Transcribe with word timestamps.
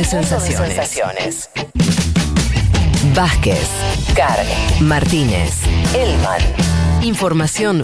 de 0.00 0.04
sensaciones. 0.06 1.50
Vázquez, 3.14 3.68
Carg, 4.14 4.46
Martínez, 4.80 5.60
Elman. 5.94 6.40
Información 7.02 7.82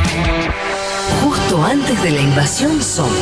justo 1.22 1.62
antes 1.62 2.02
de 2.02 2.10
la 2.12 2.20
invasión 2.20 2.80
zombie. 2.80 3.12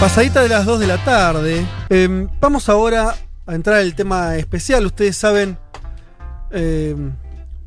Pasadita 0.00 0.42
de 0.42 0.48
las 0.48 0.64
2 0.64 0.80
de 0.80 0.86
la 0.86 1.04
tarde. 1.04 1.66
Eh, 1.90 2.28
vamos 2.40 2.70
ahora 2.70 3.14
a 3.46 3.54
entrar 3.54 3.76
al 3.76 3.94
tema 3.94 4.36
especial. 4.36 4.86
Ustedes 4.86 5.18
saben, 5.18 5.58
eh, 6.50 6.96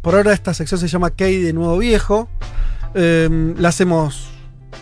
por 0.01 0.15
ahora 0.15 0.33
esta 0.33 0.53
sección 0.53 0.79
se 0.79 0.87
llama 0.87 1.11
Key 1.11 1.41
de 1.41 1.53
Nuevo 1.53 1.77
Viejo. 1.77 2.29
Eh, 2.93 3.53
la 3.57 3.69
hacemos 3.69 4.29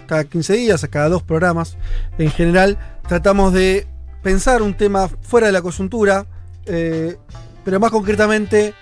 cada 0.05 0.23
15 0.23 0.53
días, 0.53 0.83
a 0.83 0.87
cada 0.87 1.09
dos 1.09 1.23
programas. 1.23 1.77
En 2.17 2.31
general, 2.31 2.77
tratamos 3.07 3.53
de 3.53 3.87
pensar 4.21 4.61
un 4.61 4.75
tema 4.75 5.09
fuera 5.21 5.47
de 5.47 5.53
la 5.53 5.61
coyuntura, 5.61 6.25
eh, 6.65 7.17
pero 7.63 7.79
más 7.79 7.91
concretamente, 7.91 8.73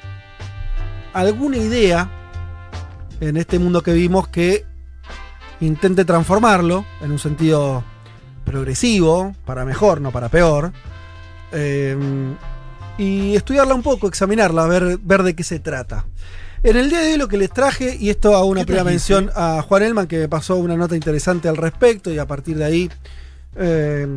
alguna 1.14 1.58
idea 1.58 2.09
en 3.20 3.38
este 3.38 3.59
mundo 3.59 3.81
que 3.81 3.94
vimos 3.94 4.28
que 4.28 4.66
intente 5.62 6.04
transformarlo 6.04 6.86
en 7.02 7.12
un 7.12 7.20
sentido 7.20 7.84
progresivo, 8.44 9.34
para 9.45 9.66
mejor, 9.66 10.02
no 10.02 10.12
para 10.12 10.30
peor. 10.30 10.73
Eh, 11.52 11.98
y 12.98 13.35
estudiarla 13.35 13.76
un 13.76 13.84
poco, 13.84 14.08
examinarla, 14.08 14.66
ver, 14.67 14.98
ver 15.02 15.23
de 15.23 15.36
qué 15.36 15.44
se 15.44 15.59
trata. 15.59 16.05
En 16.63 16.77
el 16.77 16.90
día 16.90 16.99
de 17.02 17.12
hoy 17.13 17.17
lo 17.17 17.27
que 17.27 17.38
les 17.38 17.52
traje, 17.52 17.95
y 17.99 18.09
esto 18.09 18.36
hago 18.36 18.45
una 18.48 18.62
¿Qué 18.62 18.67
primera 18.67 18.84
mención 18.84 19.30
a 19.36 19.62
Juan 19.62 19.84
Elman, 19.84 20.08
que 20.08 20.17
me 20.20 20.30
pasó 20.30 20.56
una 20.56 20.75
nota 20.75 20.95
interesante 20.95 21.47
al 21.47 21.58
respecto, 21.58 22.11
y 22.11 22.17
a 22.17 22.25
partir 22.25 22.58
de 22.58 22.66
ahí 22.66 22.89
eh, 23.55 24.08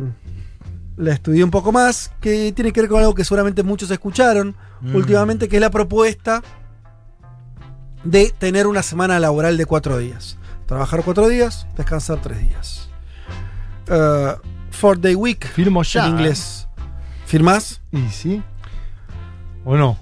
la 0.97 1.13
estudié 1.13 1.43
un 1.43 1.51
poco 1.51 1.71
más, 1.71 2.11
que 2.21 2.51
tiene 2.53 2.71
que 2.73 2.81
ver 2.81 2.89
con 2.89 2.99
algo 2.99 3.13
que 3.13 3.23
seguramente 3.23 3.63
muchos 3.63 3.91
escucharon 3.91 4.55
Mm. 4.81 4.95
últimamente, 4.95 5.49
que 5.49 5.57
es 5.57 5.61
la 5.61 5.71
propuesta 5.71 6.41
de 8.03 8.33
tener 8.37 8.65
una 8.65 8.81
semana 8.81 9.19
laboral 9.19 9.57
de 9.57 9.65
cuatro 9.65 9.97
días. 9.97 10.37
Trabajar 10.65 11.03
cuatro 11.03 11.27
días, 11.27 11.67
descansar 11.75 12.21
tres 12.21 12.39
días. 12.39 12.89
Uh, 13.89 14.39
four 14.71 14.99
Day 15.01 15.15
Week 15.15 15.45
Firmo 15.47 15.83
ya. 15.83 16.05
en 16.05 16.11
inglés. 16.13 16.67
¿Firmás? 17.25 17.81
¿Y 17.91 18.07
sí? 18.09 18.41
¿O 19.69 19.77
no? 19.77 19.95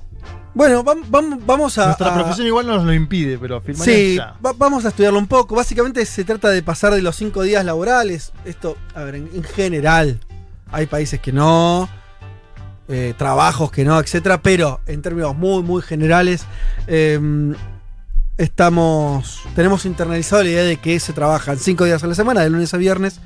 Bueno, 0.53 0.81
vam- 0.81 1.03
vam- 1.11 1.41
vamos 1.45 1.77
a. 1.77 1.87
Nuestra 1.87 2.11
a- 2.11 2.13
profesión 2.13 2.47
igual 2.47 2.65
no 2.65 2.75
nos 2.77 2.85
lo 2.85 2.93
impide, 2.93 3.37
pero 3.37 3.61
Sí, 3.75 4.15
ya. 4.15 4.33
va- 4.43 4.53
vamos 4.57 4.85
a 4.85 4.87
estudiarlo 4.87 5.19
un 5.19 5.27
poco. 5.27 5.55
Básicamente 5.55 6.05
se 6.05 6.23
trata 6.23 6.49
de 6.49 6.63
pasar 6.63 6.93
de 6.93 7.01
los 7.01 7.17
cinco 7.17 7.41
días 7.41 7.65
laborales. 7.65 8.31
Esto, 8.45 8.77
a 8.95 9.03
ver, 9.03 9.15
en, 9.15 9.29
en 9.35 9.43
general, 9.43 10.21
hay 10.71 10.85
países 10.85 11.19
que 11.19 11.33
no, 11.33 11.89
eh, 12.87 13.13
trabajos 13.17 13.69
que 13.71 13.83
no, 13.83 13.99
etcétera, 13.99 14.41
pero 14.41 14.79
en 14.87 15.01
términos 15.01 15.35
muy, 15.35 15.61
muy 15.63 15.81
generales, 15.81 16.45
eh, 16.87 17.19
estamos. 18.37 19.41
Tenemos 19.53 19.85
internalizado 19.85 20.43
la 20.43 20.49
idea 20.49 20.63
de 20.63 20.77
que 20.77 20.97
se 21.01 21.11
trabajan 21.11 21.57
cinco 21.57 21.83
días 21.83 22.03
a 22.03 22.07
la 22.07 22.15
semana, 22.15 22.41
de 22.41 22.49
lunes 22.49 22.73
a 22.73 22.77
viernes, 22.77 23.19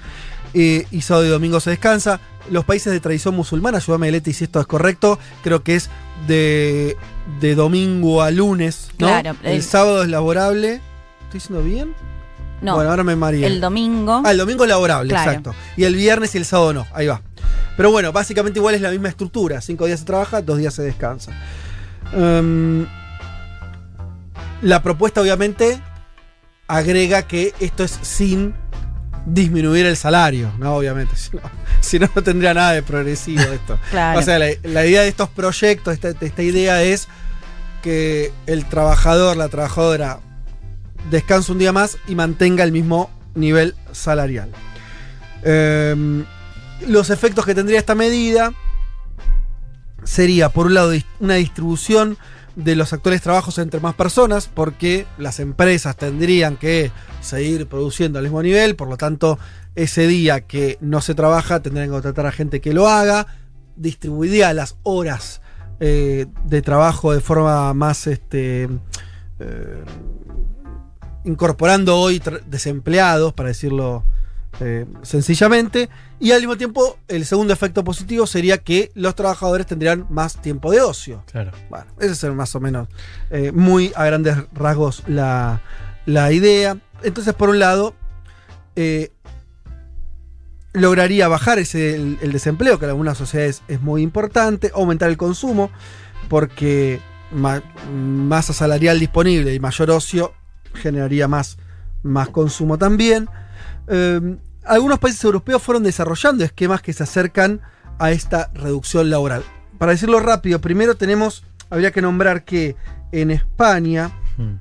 eh, 0.53 0.85
y 0.91 1.01
sábado 1.01 1.25
y 1.25 1.29
domingo 1.29 1.59
se 1.59 1.69
descansa. 1.71 2.19
Los 2.49 2.65
países 2.65 2.91
de 2.91 2.99
tradición 2.99 3.35
musulmana, 3.35 3.77
ayúdame 3.77 4.11
Leti 4.11 4.33
si 4.33 4.45
esto 4.45 4.59
es 4.59 4.65
correcto, 4.67 5.19
creo 5.43 5.63
que 5.63 5.75
es 5.75 5.89
de, 6.27 6.97
de 7.39 7.55
domingo 7.55 8.21
a 8.21 8.31
lunes, 8.31 8.89
¿no? 8.97 9.07
Claro, 9.07 9.35
el, 9.43 9.51
el- 9.53 9.63
sábado 9.63 10.03
es 10.03 10.09
laborable. 10.09 10.81
¿Estoy 11.23 11.39
diciendo 11.39 11.63
bien? 11.63 11.93
No, 12.61 12.75
Bueno, 12.75 12.89
ahora 12.91 13.03
me 13.03 13.15
mareé. 13.15 13.45
el 13.47 13.59
domingo. 13.61 14.21
Ah, 14.25 14.31
el 14.31 14.37
domingo 14.37 14.63
es 14.65 14.69
laborable, 14.69 15.09
Claro. 15.09 15.31
exacto. 15.31 15.55
Y 15.77 15.83
el 15.83 15.95
viernes 15.95 16.33
y 16.35 16.37
el 16.39 16.45
sábado 16.45 16.73
no, 16.73 16.87
ahí 16.93 17.07
va. 17.07 17.21
Pero 17.77 17.89
bueno, 17.91 18.11
básicamente 18.11 18.59
igual 18.59 18.75
es 18.75 18.81
la 18.81 18.91
misma 18.91 19.09
estructura. 19.09 19.61
Cinco 19.61 19.85
días 19.85 19.99
se 20.01 20.05
trabaja, 20.05 20.41
dos 20.41 20.57
días 20.59 20.73
se 20.73 20.83
descansa. 20.83 21.31
Em, 22.13 22.85
la 24.61 24.83
propuesta 24.83 25.21
obviamente 25.21 25.79
agrega 26.67 27.23
que 27.23 27.53
esto 27.59 27.83
es 27.83 27.97
sin 28.01 28.53
disminuir 29.25 29.85
el 29.85 29.97
salario, 29.97 30.51
¿no? 30.57 30.75
Obviamente. 30.75 31.15
Si 31.21 31.29
no, 31.35 31.41
si 31.81 31.99
no, 31.99 32.09
no 32.15 32.23
tendría 32.23 32.53
nada 32.53 32.73
de 32.73 32.83
progresivo 32.83 33.41
esto. 33.41 33.79
Claro. 33.91 34.19
O 34.19 34.23
sea, 34.23 34.39
la, 34.39 34.47
la 34.63 34.85
idea 34.85 35.01
de 35.01 35.07
estos 35.07 35.29
proyectos, 35.29 35.93
esta, 35.93 36.09
esta 36.09 36.43
idea 36.43 36.83
es 36.83 37.07
que 37.81 38.31
el 38.45 38.65
trabajador, 38.65 39.37
la 39.37 39.49
trabajadora, 39.49 40.19
descanse 41.09 41.51
un 41.51 41.57
día 41.57 41.73
más 41.73 41.97
y 42.07 42.15
mantenga 42.15 42.63
el 42.63 42.71
mismo 42.71 43.09
nivel 43.35 43.75
salarial. 43.91 44.51
Em, 45.43 46.25
los 46.87 47.09
efectos 47.09 47.45
que 47.45 47.55
tendría 47.55 47.79
esta 47.79 47.95
medida 47.95 48.53
sería, 50.03 50.49
por 50.49 50.67
un 50.67 50.73
lado, 50.73 50.93
una 51.19 51.35
distribución 51.35 52.17
de 52.55 52.75
los 52.75 52.93
actuales 52.93 53.21
trabajos 53.21 53.57
entre 53.57 53.79
más 53.79 53.95
personas, 53.95 54.49
porque 54.53 55.05
las 55.17 55.39
empresas 55.39 55.95
tendrían 55.95 56.57
que 56.57 56.91
seguir 57.21 57.67
produciendo 57.67 58.19
al 58.19 58.23
mismo 58.23 58.41
nivel, 58.41 58.75
por 58.75 58.87
lo 58.87 58.97
tanto, 58.97 59.39
ese 59.75 60.07
día 60.07 60.41
que 60.41 60.77
no 60.81 61.01
se 61.01 61.15
trabaja 61.15 61.61
tendrían 61.61 61.87
que 61.87 61.93
contratar 61.93 62.25
a 62.25 62.31
gente 62.31 62.61
que 62.61 62.73
lo 62.73 62.87
haga, 62.87 63.27
distribuiría 63.75 64.53
las 64.53 64.75
horas 64.83 65.41
eh, 65.79 66.27
de 66.45 66.61
trabajo 66.61 67.13
de 67.13 67.21
forma 67.21 67.73
más 67.73 68.05
este, 68.07 68.69
eh, 69.39 69.83
incorporando 71.23 71.97
hoy 71.97 72.21
desempleados, 72.47 73.33
para 73.33 73.49
decirlo 73.49 74.03
eh, 74.59 74.85
sencillamente, 75.01 75.89
y 76.19 76.31
al 76.31 76.39
mismo 76.39 76.57
tiempo 76.57 76.97
el 77.07 77.25
segundo 77.25 77.53
efecto 77.53 77.83
positivo 77.83 78.27
sería 78.27 78.57
que 78.59 78.91
los 78.93 79.15
trabajadores 79.15 79.65
tendrían 79.65 80.05
más 80.09 80.41
tiempo 80.41 80.71
de 80.71 80.81
ocio. 80.81 81.23
Claro. 81.31 81.51
Bueno, 81.69 81.85
esa 81.99 82.27
es 82.27 82.33
más 82.35 82.53
o 82.55 82.59
menos 82.59 82.87
eh, 83.29 83.51
muy 83.51 83.91
a 83.95 84.05
grandes 84.05 84.35
rasgos 84.53 85.03
la, 85.07 85.61
la 86.05 86.31
idea. 86.31 86.77
Entonces, 87.03 87.33
por 87.33 87.49
un 87.49 87.59
lado, 87.59 87.95
eh, 88.75 89.11
lograría 90.73 91.27
bajar 91.27 91.57
ese, 91.59 91.95
el, 91.95 92.19
el 92.21 92.31
desempleo, 92.31 92.77
que 92.77 92.85
en 92.85 92.91
algunas 92.91 93.17
sociedades 93.17 93.63
es 93.67 93.81
muy 93.81 94.03
importante, 94.03 94.71
aumentar 94.75 95.09
el 95.09 95.17
consumo, 95.17 95.71
porque 96.29 96.99
ma- 97.31 97.63
masa 97.91 98.53
salarial 98.53 98.99
disponible 98.99 99.53
y 99.53 99.59
mayor 99.59 99.91
ocio 99.91 100.33
generaría 100.73 101.27
más, 101.27 101.57
más 102.03 102.29
consumo 102.29 102.77
también. 102.77 103.27
Eh, 103.91 104.37
algunos 104.63 104.97
países 104.97 105.23
europeos 105.23 105.61
fueron 105.61 105.83
desarrollando 105.83 106.43
esquemas 106.43 106.81
que 106.81 106.93
se 106.93 107.03
acercan 107.03 107.61
a 107.99 108.11
esta 108.11 108.49
reducción 108.53 109.09
laboral. 109.09 109.43
Para 109.77 109.91
decirlo 109.91 110.19
rápido, 110.19 110.61
primero 110.61 110.95
tenemos, 110.95 111.43
habría 111.69 111.91
que 111.91 112.01
nombrar 112.01 112.45
que 112.45 112.75
en 113.11 113.29
España, 113.29 114.11
Hmm. 114.37 114.55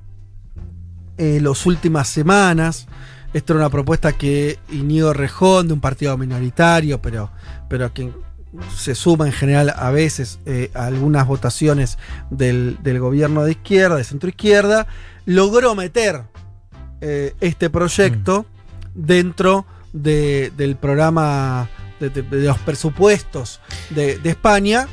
en 1.16 1.44
las 1.44 1.66
últimas 1.66 2.08
semanas. 2.08 2.86
Esto 3.32 3.52
era 3.52 3.60
una 3.60 3.70
propuesta 3.70 4.12
que 4.12 4.58
Inigo 4.70 5.12
Rejón, 5.12 5.68
de 5.68 5.74
un 5.74 5.80
partido 5.80 6.16
minoritario, 6.18 7.00
pero, 7.00 7.30
pero 7.68 7.92
que 7.92 8.12
se 8.76 8.96
suma 8.96 9.26
en 9.26 9.32
general 9.32 9.72
a 9.76 9.90
veces 9.90 10.40
eh, 10.46 10.72
a 10.74 10.86
algunas 10.86 11.26
votaciones 11.26 11.98
del, 12.30 12.78
del 12.82 12.98
gobierno 12.98 13.44
de 13.44 13.52
izquierda, 13.52 13.96
de 13.96 14.04
centro 14.04 14.28
izquierda, 14.28 14.88
logró 15.26 15.76
meter 15.76 16.24
eh, 17.00 17.34
este 17.40 17.70
proyecto 17.70 18.46
dentro 18.94 19.66
de- 19.92 20.52
del 20.56 20.76
programa 20.76 21.68
de, 21.98 22.10
de- 22.10 22.22
de 22.22 22.46
los 22.46 22.58
presupuestos 22.58 23.60
de, 23.90 24.18
de 24.18 24.30
España 24.30 24.86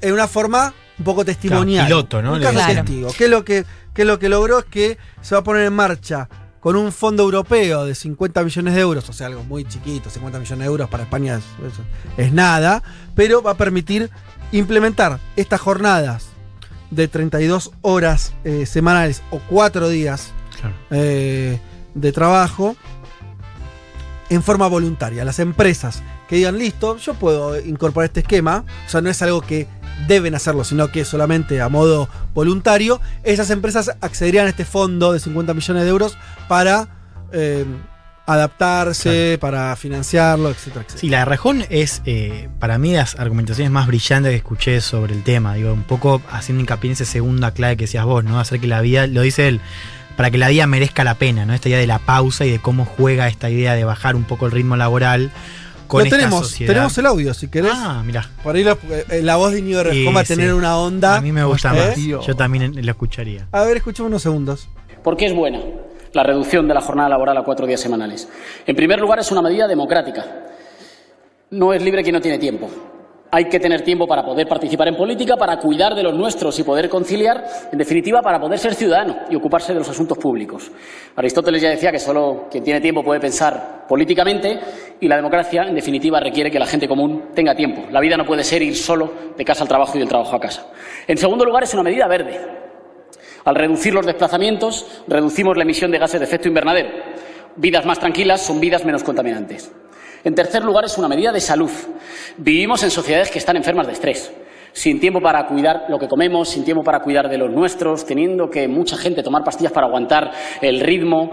en 0.00 0.12
una 0.12 0.26
forma 0.28 0.74
un 0.98 1.04
poco 1.04 1.24
testimonial. 1.24 1.86
Claro, 1.86 2.02
piloto, 2.08 2.22
¿no? 2.22 2.32
Un 2.34 2.40
caso 2.40 2.54
Claro. 2.54 2.74
testigo. 2.74 3.12
¿Qué 3.16 3.24
es, 3.24 3.30
lo 3.30 3.44
que, 3.44 3.64
qué 3.94 4.02
es 4.02 4.08
lo 4.08 4.18
que 4.18 4.28
logró? 4.28 4.58
Es 4.60 4.64
que 4.64 4.98
se 5.20 5.34
va 5.34 5.40
a 5.40 5.44
poner 5.44 5.64
en 5.66 5.72
marcha 5.74 6.28
con 6.60 6.74
un 6.74 6.90
fondo 6.90 7.22
europeo 7.22 7.84
de 7.84 7.94
50 7.94 8.42
millones 8.42 8.74
de 8.74 8.80
euros, 8.80 9.08
o 9.08 9.12
sea, 9.12 9.28
algo 9.28 9.44
muy 9.44 9.64
chiquito, 9.64 10.10
50 10.10 10.40
millones 10.40 10.58
de 10.58 10.64
euros 10.66 10.88
para 10.88 11.04
España 11.04 11.36
es, 11.36 11.44
es- 11.66 12.26
es 12.26 12.32
nada, 12.32 12.82
pero 13.14 13.42
va 13.42 13.52
a 13.52 13.56
permitir 13.56 14.10
implementar 14.50 15.20
estas 15.36 15.60
jornadas 15.60 16.30
de 16.90 17.06
32 17.06 17.70
horas 17.82 18.32
eh, 18.44 18.66
semanales 18.66 19.22
o 19.30 19.38
4 19.48 19.88
días 19.88 20.32
Claro. 20.60 20.74
eh, 20.90 21.60
de 21.94 22.12
trabajo 22.12 22.76
en 24.30 24.42
forma 24.42 24.66
voluntaria. 24.66 25.24
Las 25.24 25.38
empresas 25.38 26.02
que 26.28 26.36
digan, 26.36 26.58
listo, 26.58 26.96
yo 26.98 27.14
puedo 27.14 27.58
incorporar 27.60 28.06
este 28.06 28.20
esquema, 28.20 28.64
o 28.86 28.88
sea, 28.88 29.00
no 29.00 29.10
es 29.10 29.20
algo 29.22 29.40
que 29.40 29.66
deben 30.06 30.34
hacerlo, 30.34 30.64
sino 30.64 30.88
que 30.88 31.04
solamente 31.04 31.60
a 31.60 31.68
modo 31.68 32.08
voluntario, 32.34 33.00
esas 33.24 33.50
empresas 33.50 33.90
accederían 34.00 34.46
a 34.46 34.50
este 34.50 34.64
fondo 34.64 35.12
de 35.12 35.20
50 35.20 35.54
millones 35.54 35.82
de 35.82 35.88
euros 35.88 36.18
para 36.46 36.88
eh, 37.32 37.64
adaptarse, 38.26 39.38
para 39.40 39.74
financiarlo, 39.76 40.50
etcétera, 40.50 40.82
etcétera. 40.82 41.00
Sí, 41.00 41.08
la 41.08 41.20
de 41.20 41.24
Rejón 41.24 41.64
es 41.70 42.02
eh, 42.04 42.50
para 42.58 42.76
mí 42.76 42.92
las 42.92 43.18
argumentaciones 43.18 43.72
más 43.72 43.86
brillantes 43.86 44.30
que 44.30 44.36
escuché 44.36 44.80
sobre 44.82 45.14
el 45.14 45.24
tema. 45.24 45.54
Digo, 45.54 45.72
un 45.72 45.84
poco 45.84 46.20
haciendo 46.30 46.60
hincapié 46.60 46.90
en 46.90 46.92
esa 46.92 47.06
segunda 47.06 47.52
clave 47.52 47.78
que 47.78 47.84
decías 47.84 48.04
vos, 48.04 48.24
¿no? 48.24 48.38
Hacer 48.38 48.60
que 48.60 48.66
la 48.66 48.82
vida, 48.82 49.06
lo 49.06 49.22
dice 49.22 49.48
él, 49.48 49.62
para 50.18 50.32
que 50.32 50.36
la 50.36 50.48
vida 50.48 50.66
merezca 50.66 51.04
la 51.04 51.14
pena, 51.14 51.46
¿no? 51.46 51.54
Esta 51.54 51.68
idea 51.68 51.78
de 51.78 51.86
la 51.86 52.00
pausa 52.00 52.44
y 52.44 52.50
de 52.50 52.58
cómo 52.58 52.84
juega 52.84 53.28
esta 53.28 53.48
idea 53.50 53.74
de 53.76 53.84
bajar 53.84 54.16
un 54.16 54.24
poco 54.24 54.46
el 54.46 54.52
ritmo 54.52 54.74
laboral 54.76 55.30
con 55.86 56.00
Lo 56.00 56.04
esta 56.06 56.16
tenemos, 56.16 56.40
sociedad. 56.48 56.72
tenemos 56.72 56.98
el 56.98 57.06
audio, 57.06 57.32
si 57.34 57.46
querés. 57.46 57.70
Ah, 57.72 58.02
mira. 58.04 58.28
Por 58.42 58.56
ahí 58.56 58.64
la, 58.64 58.76
eh, 59.10 59.20
la 59.22 59.36
voz 59.36 59.52
de 59.52 59.58
Sí, 59.60 59.72
Rejón 59.74 60.16
va 60.16 60.20
a 60.20 60.24
sí. 60.24 60.34
tener 60.34 60.52
una 60.54 60.76
onda. 60.76 61.16
A 61.16 61.20
mí 61.20 61.30
me 61.30 61.44
gusta 61.44 61.70
¿Eh? 61.72 61.94
más. 62.16 62.26
Yo 62.26 62.34
también 62.34 62.72
lo 62.84 62.90
escucharía. 62.90 63.46
A 63.52 63.62
ver, 63.62 63.76
escuchemos 63.76 64.10
unos 64.10 64.20
segundos. 64.22 64.68
¿Por 65.04 65.16
qué 65.16 65.26
es 65.26 65.34
buena 65.34 65.60
la 66.12 66.24
reducción 66.24 66.66
de 66.66 66.74
la 66.74 66.80
jornada 66.80 67.08
laboral 67.08 67.36
a 67.36 67.42
cuatro 67.44 67.64
días 67.68 67.80
semanales? 67.80 68.28
En 68.66 68.74
primer 68.74 68.98
lugar, 68.98 69.20
es 69.20 69.30
una 69.30 69.40
medida 69.40 69.68
democrática. 69.68 70.26
No 71.50 71.72
es 71.72 71.80
libre 71.80 72.02
quien 72.02 72.14
no 72.14 72.20
tiene 72.20 72.38
tiempo. 72.40 72.68
Hay 73.30 73.44
que 73.44 73.60
tener 73.60 73.82
tiempo 73.82 74.06
para 74.06 74.24
poder 74.24 74.48
participar 74.48 74.88
en 74.88 74.96
política, 74.96 75.36
para 75.36 75.58
cuidar 75.58 75.94
de 75.94 76.02
los 76.02 76.14
nuestros 76.14 76.58
y 76.58 76.62
poder 76.62 76.88
conciliar, 76.88 77.44
en 77.70 77.78
definitiva, 77.78 78.22
para 78.22 78.40
poder 78.40 78.58
ser 78.58 78.74
ciudadano 78.74 79.16
y 79.28 79.36
ocuparse 79.36 79.74
de 79.74 79.80
los 79.80 79.88
asuntos 79.88 80.16
públicos. 80.16 80.72
Aristóteles 81.14 81.60
ya 81.60 81.68
decía 81.68 81.92
que 81.92 81.98
solo 81.98 82.46
quien 82.50 82.64
tiene 82.64 82.80
tiempo 82.80 83.02
puede 83.02 83.20
pensar 83.20 83.84
políticamente 83.86 84.58
y 84.98 85.08
la 85.08 85.16
democracia, 85.16 85.64
en 85.64 85.74
definitiva, 85.74 86.20
requiere 86.20 86.50
que 86.50 86.58
la 86.58 86.64
gente 86.64 86.88
común 86.88 87.28
tenga 87.34 87.54
tiempo. 87.54 87.82
La 87.90 88.00
vida 88.00 88.16
no 88.16 88.24
puede 88.24 88.42
ser 88.42 88.62
ir 88.62 88.74
solo 88.74 89.12
de 89.36 89.44
casa 89.44 89.62
al 89.62 89.68
trabajo 89.68 89.96
y 89.96 89.98
del 89.98 90.08
trabajo 90.08 90.34
a 90.34 90.40
casa. 90.40 90.66
En 91.06 91.18
segundo 91.18 91.44
lugar, 91.44 91.64
es 91.64 91.74
una 91.74 91.82
medida 91.82 92.08
verde. 92.08 92.40
Al 93.44 93.54
reducir 93.54 93.92
los 93.92 94.06
desplazamientos, 94.06 95.02
reducimos 95.06 95.54
la 95.54 95.64
emisión 95.64 95.90
de 95.90 95.98
gases 95.98 96.18
de 96.18 96.24
efecto 96.24 96.48
invernadero. 96.48 96.88
Vidas 97.56 97.84
más 97.84 97.98
tranquilas 97.98 98.40
son 98.40 98.58
vidas 98.58 98.86
menos 98.86 99.02
contaminantes. 99.02 99.70
En 100.24 100.34
tercer 100.34 100.64
lugar, 100.64 100.84
es 100.84 100.98
una 100.98 101.08
medida 101.08 101.32
de 101.32 101.40
salud. 101.40 101.70
Vivimos 102.36 102.82
en 102.82 102.90
sociedades 102.90 103.30
que 103.30 103.38
están 103.38 103.56
enfermas 103.56 103.86
de 103.86 103.92
estrés, 103.92 104.32
sin 104.72 105.00
tiempo 105.00 105.20
para 105.20 105.46
cuidar 105.46 105.86
lo 105.88 105.98
que 105.98 106.08
comemos, 106.08 106.48
sin 106.48 106.64
tiempo 106.64 106.82
para 106.82 107.00
cuidar 107.00 107.28
de 107.28 107.38
los 107.38 107.50
nuestros, 107.50 108.04
teniendo 108.04 108.50
que 108.50 108.68
mucha 108.68 108.96
gente 108.96 109.22
tomar 109.22 109.44
pastillas 109.44 109.72
para 109.72 109.86
aguantar 109.86 110.30
el 110.60 110.80
ritmo. 110.80 111.30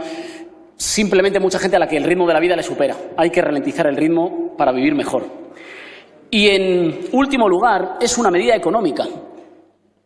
Simplemente 0.78 1.40
mucha 1.40 1.60
gente 1.60 1.78
a 1.78 1.80
la 1.80 1.88
que 1.88 1.98
el 1.98 2.04
ritmo 2.04 2.28
de 2.28 2.34
la 2.34 2.40
vida 2.40 2.56
le 2.56 2.64
supera. 2.64 2.96
Hay 3.18 3.30
que 3.30 3.42
ralentizar 3.42 3.88
el 3.88 3.96
ritmo 3.96 4.56
para 4.58 4.72
vivir 4.72 4.94
mejor. 4.94 5.26
Y 6.30 6.50
en 6.50 7.00
último 7.14 7.48
lugar, 7.48 7.98
es 8.02 8.18
una 8.18 8.30
medida 8.30 8.56
económica. 8.56 9.06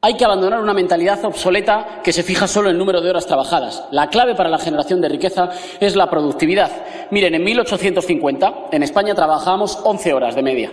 Hay 0.01 0.15
que 0.15 0.23
abandonar 0.23 0.61
una 0.61 0.73
mentalidad 0.73 1.25
obsoleta 1.25 1.99
que 2.01 2.13
se 2.13 2.23
fija 2.23 2.47
solo 2.47 2.69
en 2.69 2.75
el 2.75 2.79
número 2.79 3.01
de 3.01 3.09
horas 3.09 3.27
trabajadas. 3.27 3.83
La 3.91 4.07
clave 4.07 4.33
para 4.33 4.47
la 4.47 4.57
generación 4.57 5.01
de 5.01 5.09
riqueza 5.09 5.49
es 5.81 5.97
la 5.97 6.09
productividad. 6.09 6.71
Miren, 7.11 7.35
en 7.35 7.43
1850 7.43 8.67
en 8.71 8.83
España 8.83 9.13
trabajábamos 9.13 9.77
11 9.83 10.13
horas 10.13 10.35
de 10.35 10.41
media 10.41 10.71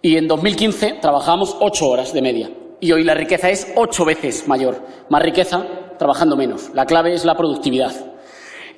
y 0.00 0.16
en 0.16 0.28
2015 0.28 1.00
trabajábamos 1.02 1.58
8 1.60 1.86
horas 1.86 2.14
de 2.14 2.22
media. 2.22 2.50
Y 2.80 2.92
hoy 2.92 3.04
la 3.04 3.12
riqueza 3.12 3.50
es 3.50 3.70
8 3.76 4.04
veces 4.06 4.48
mayor. 4.48 4.80
Más 5.10 5.22
riqueza 5.22 5.66
trabajando 5.98 6.34
menos. 6.34 6.70
La 6.72 6.86
clave 6.86 7.12
es 7.12 7.26
la 7.26 7.36
productividad. 7.36 7.92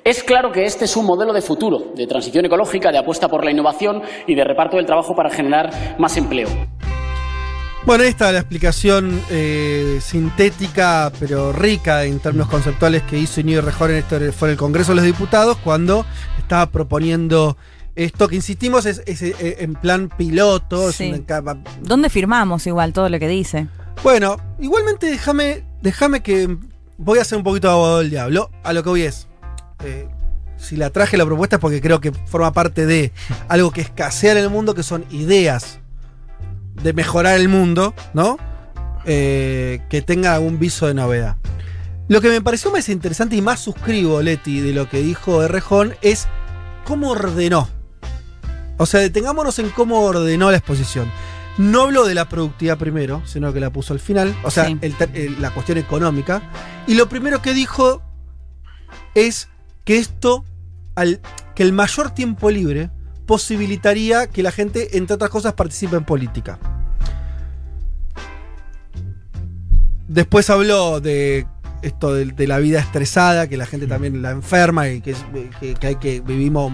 Es 0.03 0.21
claro 0.21 0.51
que 0.51 0.65
este 0.65 0.83
es 0.83 0.97
un 0.97 1.05
modelo 1.05 1.31
de 1.31 1.41
futuro, 1.41 1.93
de 1.95 2.05
transición 2.07 2.43
ecológica, 2.43 2.91
de 2.91 2.97
apuesta 2.97 3.29
por 3.29 3.45
la 3.45 3.51
innovación 3.51 4.01
y 4.27 4.35
de 4.35 4.43
reparto 4.43 4.75
del 4.75 4.85
trabajo 4.85 5.15
para 5.15 5.29
generar 5.29 5.95
más 5.97 6.17
empleo. 6.17 6.49
Bueno, 7.85 8.03
ahí 8.03 8.09
está 8.09 8.31
la 8.31 8.39
explicación 8.39 9.21
eh, 9.29 9.99
sintética, 10.01 11.11
pero 11.19 11.53
rica 11.53 12.03
en 12.05 12.19
términos 12.19 12.49
conceptuales 12.49 13.03
que 13.03 13.17
hizo 13.19 13.41
Íñigo 13.41 13.61
Rejón 13.61 13.91
en 13.91 13.97
esto 13.97 14.17
fue 14.33 14.47
en 14.47 14.51
el 14.53 14.57
Congreso 14.57 14.91
de 14.93 14.95
los 14.95 15.05
Diputados 15.05 15.57
cuando 15.63 16.03
estaba 16.39 16.71
proponiendo 16.71 17.57
esto 17.95 18.27
que 18.27 18.37
insistimos 18.37 18.87
es, 18.87 19.03
es, 19.05 19.21
eh, 19.21 19.57
en 19.59 19.73
plan 19.75 20.09
piloto. 20.17 20.89
es 20.89 20.95
Sí. 20.95 21.09
una 21.09 21.23
capa- 21.25 21.57
¿Dónde 21.81 22.09
firmamos 22.09 22.65
igual 22.65 22.91
todo 22.91 23.07
lo 23.07 23.19
que 23.19 23.27
dice? 23.27 23.67
Bueno, 24.03 24.37
igualmente 24.59 25.05
déjame, 25.05 25.63
déjame 25.83 26.23
que 26.23 26.57
voy 26.97 27.19
a 27.19 27.21
hacer 27.21 27.37
un 27.37 27.43
poquito 27.43 27.67
de 27.67 27.73
abogado 27.73 27.99
del 27.99 28.09
diablo. 28.09 28.49
A 28.63 28.73
lo 28.73 28.81
que 28.81 28.89
voy 28.89 29.01
es, 29.03 29.27
eh, 29.83 30.07
si 30.57 30.75
la 30.75 30.89
traje 30.89 31.17
la 31.17 31.25
propuesta 31.25 31.57
es 31.57 31.59
porque 31.59 31.81
creo 31.81 32.01
que 32.01 32.11
forma 32.25 32.51
parte 32.51 32.87
de 32.87 33.11
algo 33.47 33.69
que 33.71 33.81
escasea 33.81 34.31
en 34.31 34.39
el 34.39 34.49
mundo, 34.49 34.73
que 34.73 34.81
son 34.83 35.05
ideas 35.11 35.79
de 36.81 36.93
mejorar 36.93 37.39
el 37.39 37.49
mundo, 37.49 37.93
¿no? 38.13 38.37
Eh, 39.05 39.81
que 39.89 40.01
tenga 40.01 40.33
algún 40.35 40.59
viso 40.59 40.87
de 40.87 40.93
novedad. 40.93 41.37
Lo 42.07 42.21
que 42.21 42.29
me 42.29 42.41
pareció 42.41 42.71
más 42.71 42.87
interesante 42.89 43.35
y 43.35 43.41
más 43.41 43.59
suscribo, 43.59 44.21
Leti, 44.21 44.61
de 44.61 44.73
lo 44.73 44.89
que 44.89 44.99
dijo 45.01 45.43
Errejón 45.43 45.95
es 46.01 46.27
cómo 46.85 47.09
ordenó. 47.11 47.67
O 48.77 48.85
sea, 48.85 48.99
detengámonos 48.99 49.57
en 49.59 49.69
cómo 49.69 50.01
ordenó 50.01 50.51
la 50.51 50.57
exposición. 50.57 51.09
No 51.57 51.83
habló 51.83 52.05
de 52.05 52.13
la 52.13 52.27
productividad 52.27 52.77
primero, 52.77 53.21
sino 53.25 53.53
que 53.53 53.59
la 53.61 53.69
puso 53.71 53.93
al 53.93 53.99
final. 53.99 54.35
O 54.43 54.51
sea, 54.51 54.65
Sí. 54.65 54.77
el 54.81 54.95
ter- 54.95 55.11
el- 55.13 55.41
la 55.41 55.51
cuestión 55.51 55.77
económica. 55.77 56.41
Y 56.85 56.95
lo 56.95 57.07
primero 57.07 57.41
que 57.41 57.53
dijo 57.53 58.01
es 59.15 59.47
que 59.85 59.97
esto, 59.97 60.43
al, 60.95 61.21
que 61.55 61.63
el 61.63 61.71
mayor 61.73 62.11
tiempo 62.11 62.51
libre 62.51 62.89
posibilitaría 63.25 64.27
que 64.27 64.43
la 64.43 64.51
gente, 64.51 64.97
entre 64.97 65.15
otras 65.15 65.29
cosas, 65.31 65.53
participe 65.53 65.95
en 65.95 66.05
política. 66.05 66.59
Después 70.07 70.49
habló 70.49 71.01
de 71.01 71.47
esto 71.81 72.13
de, 72.13 72.25
de 72.25 72.47
la 72.47 72.57
vida 72.59 72.79
estresada, 72.79 73.47
que 73.47 73.57
la 73.57 73.65
gente 73.65 73.85
también 73.85 74.21
la 74.21 74.31
enferma 74.31 74.87
y 74.89 75.01
que, 75.01 75.15
que- 75.59 75.75
que 75.75 75.87
hay 75.87 75.95
que 75.97 76.19
vivimos 76.21 76.73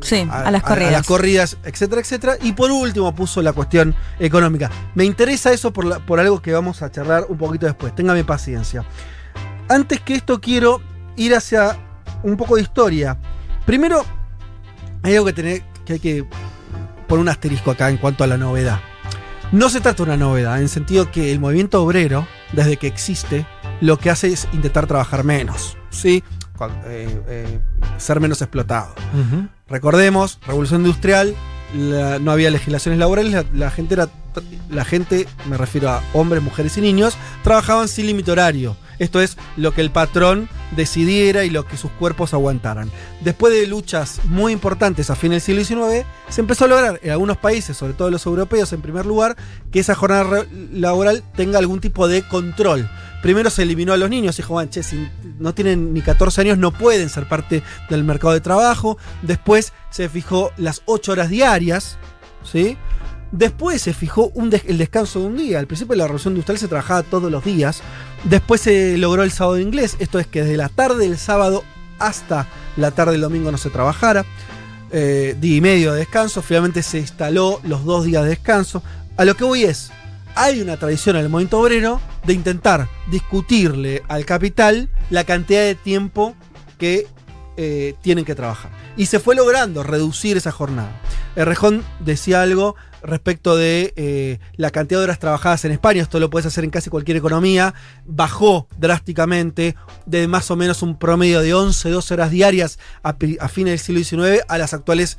Sí, 0.00 0.26
a 0.30 0.50
las 0.50 0.62
corridas. 0.62 0.92
las 0.92 1.06
corridas, 1.06 1.56
etcétera, 1.64 2.00
etcétera. 2.00 2.36
Y 2.42 2.52
por 2.52 2.70
último 2.70 3.14
puso 3.14 3.42
la 3.42 3.52
cuestión 3.52 3.94
económica. 4.18 4.70
Me 4.94 5.04
interesa 5.04 5.52
eso 5.52 5.72
por, 5.72 5.84
la- 5.84 5.98
por 6.00 6.20
algo 6.20 6.40
que 6.40 6.52
vamos 6.52 6.82
a 6.82 6.90
charlar 6.90 7.26
un 7.28 7.36
poquito 7.38 7.66
después. 7.66 7.94
Téngame 7.94 8.24
paciencia. 8.24 8.84
Antes 9.68 10.00
que 10.00 10.14
esto 10.14 10.40
quiero 10.40 10.80
ir 11.16 11.34
hacia 11.34 11.76
un 12.22 12.36
poco 12.36 12.56
de 12.56 12.62
historia. 12.62 13.18
Primero, 13.66 14.04
hay 15.02 15.14
algo 15.14 15.26
que, 15.26 15.32
tener, 15.32 15.62
que 15.86 15.94
hay 15.94 15.98
que 16.00 16.24
poner 17.08 17.22
un 17.22 17.28
asterisco 17.30 17.70
acá 17.70 17.88
en 17.88 17.96
cuanto 17.96 18.22
a 18.24 18.26
la 18.26 18.36
novedad. 18.36 18.80
No 19.52 19.70
se 19.70 19.80
trata 19.80 19.98
de 20.04 20.10
una 20.10 20.16
novedad, 20.16 20.56
en 20.56 20.64
el 20.64 20.68
sentido 20.68 21.10
que 21.10 21.32
el 21.32 21.38
movimiento 21.40 21.82
obrero, 21.82 22.26
desde 22.52 22.76
que 22.76 22.88
existe, 22.88 23.46
lo 23.80 23.98
que 23.98 24.10
hace 24.10 24.28
es 24.32 24.48
intentar 24.52 24.86
trabajar 24.86 25.22
menos, 25.24 25.78
¿sí? 25.90 26.22
Eh, 26.86 27.20
eh, 27.28 27.60
ser 27.98 28.18
menos 28.20 28.42
explotado. 28.42 28.94
Recordemos, 29.68 30.38
revolución 30.46 30.80
industrial, 30.82 31.34
la- 31.74 32.18
no 32.18 32.30
había 32.32 32.50
legislaciones 32.50 32.98
laborales, 32.98 33.32
la, 33.32 33.44
la 33.52 33.70
gente 33.70 33.94
era, 33.94 34.08
la 34.70 34.84
gente, 34.84 35.26
me 35.48 35.56
refiero 35.56 35.90
a 35.90 36.02
hombres, 36.12 36.42
mujeres 36.42 36.76
y 36.76 36.80
niños, 36.80 37.14
trabajaban 37.42 37.88
sin 37.88 38.06
límite 38.06 38.32
horario. 38.32 38.76
Esto 38.98 39.20
es 39.20 39.36
lo 39.56 39.72
que 39.72 39.82
el 39.82 39.90
patrón 39.90 40.48
decidiera 40.74 41.44
y 41.44 41.50
lo 41.50 41.66
que 41.66 41.76
sus 41.76 41.90
cuerpos 41.92 42.32
aguantaran. 42.32 42.90
Después 43.20 43.52
de 43.52 43.66
luchas 43.66 44.20
muy 44.24 44.52
importantes 44.52 45.10
a 45.10 45.16
fines 45.16 45.46
del 45.46 45.64
siglo 45.64 45.88
XIX, 45.88 46.06
se 46.28 46.40
empezó 46.40 46.64
a 46.64 46.68
lograr 46.68 47.00
en 47.02 47.10
algunos 47.10 47.36
países, 47.36 47.76
sobre 47.76 47.92
todo 47.92 48.10
los 48.10 48.24
europeos 48.24 48.72
en 48.72 48.80
primer 48.80 49.04
lugar, 49.04 49.36
que 49.70 49.80
esa 49.80 49.94
jornada 49.94 50.46
laboral 50.72 51.22
tenga 51.34 51.58
algún 51.58 51.80
tipo 51.80 52.08
de 52.08 52.22
control. 52.22 52.88
Primero 53.22 53.50
se 53.50 53.62
eliminó 53.62 53.92
a 53.92 53.96
los 53.96 54.08
niños, 54.08 54.36
dijo, 54.36 54.54
"Bueno, 54.54 54.70
che, 54.70 54.82
si 54.82 55.08
no 55.38 55.52
tienen 55.52 55.92
ni 55.92 56.00
14 56.00 56.40
años 56.42 56.58
no 56.58 56.70
pueden 56.70 57.08
ser 57.08 57.28
parte 57.28 57.62
del 57.90 58.04
mercado 58.04 58.32
de 58.32 58.40
trabajo. 58.40 58.98
Después 59.22 59.72
se 59.90 60.08
fijó 60.08 60.52
las 60.56 60.82
8 60.86 61.12
horas 61.12 61.28
diarias, 61.28 61.98
¿sí? 62.44 62.76
Después 63.32 63.82
se 63.82 63.92
fijó 63.92 64.32
el 64.34 64.78
descanso 64.78 65.20
de 65.20 65.26
un 65.26 65.36
día. 65.36 65.58
Al 65.58 65.66
principio 65.66 65.92
de 65.92 65.98
la 65.98 66.04
revolución 66.04 66.34
industrial 66.34 66.58
se 66.58 66.68
trabajaba 66.68 67.02
todos 67.02 67.30
los 67.30 67.44
días. 67.44 67.82
Después 68.24 68.60
se 68.60 68.96
logró 68.98 69.22
el 69.22 69.30
sábado 69.30 69.58
inglés, 69.58 69.96
esto 69.98 70.18
es 70.18 70.26
que 70.26 70.42
desde 70.42 70.56
la 70.56 70.68
tarde 70.68 71.08
del 71.08 71.18
sábado 71.18 71.64
hasta 71.98 72.46
la 72.76 72.90
tarde 72.90 73.12
del 73.12 73.22
domingo 73.22 73.50
no 73.50 73.58
se 73.58 73.70
trabajara. 73.70 74.24
Eh, 74.92 75.36
día 75.40 75.56
y 75.56 75.60
medio 75.60 75.92
de 75.92 76.00
descanso, 76.00 76.42
finalmente 76.42 76.82
se 76.82 76.98
instaló 76.98 77.60
los 77.64 77.84
dos 77.84 78.04
días 78.04 78.22
de 78.22 78.30
descanso. 78.30 78.82
A 79.16 79.24
lo 79.24 79.34
que 79.34 79.44
voy 79.44 79.64
es, 79.64 79.90
hay 80.34 80.60
una 80.60 80.76
tradición 80.76 81.16
en 81.16 81.22
el 81.22 81.28
movimiento 81.28 81.58
obrero 81.58 82.00
de 82.24 82.34
intentar 82.34 82.88
discutirle 83.10 84.02
al 84.08 84.24
capital 84.24 84.88
la 85.10 85.24
cantidad 85.24 85.62
de 85.62 85.74
tiempo 85.74 86.34
que 86.78 87.06
eh, 87.56 87.94
tienen 88.02 88.24
que 88.24 88.34
trabajar. 88.34 88.70
Y 88.96 89.06
se 89.06 89.18
fue 89.18 89.34
logrando 89.34 89.82
reducir 89.82 90.36
esa 90.36 90.52
jornada. 90.52 90.90
Errejón 91.36 91.84
decía 92.00 92.42
algo 92.42 92.74
respecto 93.02 93.56
de 93.56 93.92
eh, 93.96 94.38
la 94.56 94.70
cantidad 94.70 95.00
de 95.00 95.04
horas 95.04 95.18
trabajadas 95.18 95.64
en 95.64 95.72
España, 95.72 96.02
esto 96.02 96.18
lo 96.18 96.30
puedes 96.30 96.46
hacer 96.46 96.64
en 96.64 96.70
casi 96.70 96.90
cualquier 96.90 97.18
economía, 97.18 97.74
bajó 98.04 98.66
drásticamente 98.78 99.76
de 100.06 100.26
más 100.26 100.50
o 100.50 100.56
menos 100.56 100.82
un 100.82 100.98
promedio 100.98 101.40
de 101.40 101.54
11, 101.54 101.90
12 101.90 102.14
horas 102.14 102.30
diarias 102.30 102.78
a, 103.02 103.16
a 103.40 103.48
fines 103.48 103.86
del 103.86 104.04
siglo 104.04 104.24
XIX 104.24 104.42
a 104.48 104.58
las 104.58 104.74
actuales 104.74 105.18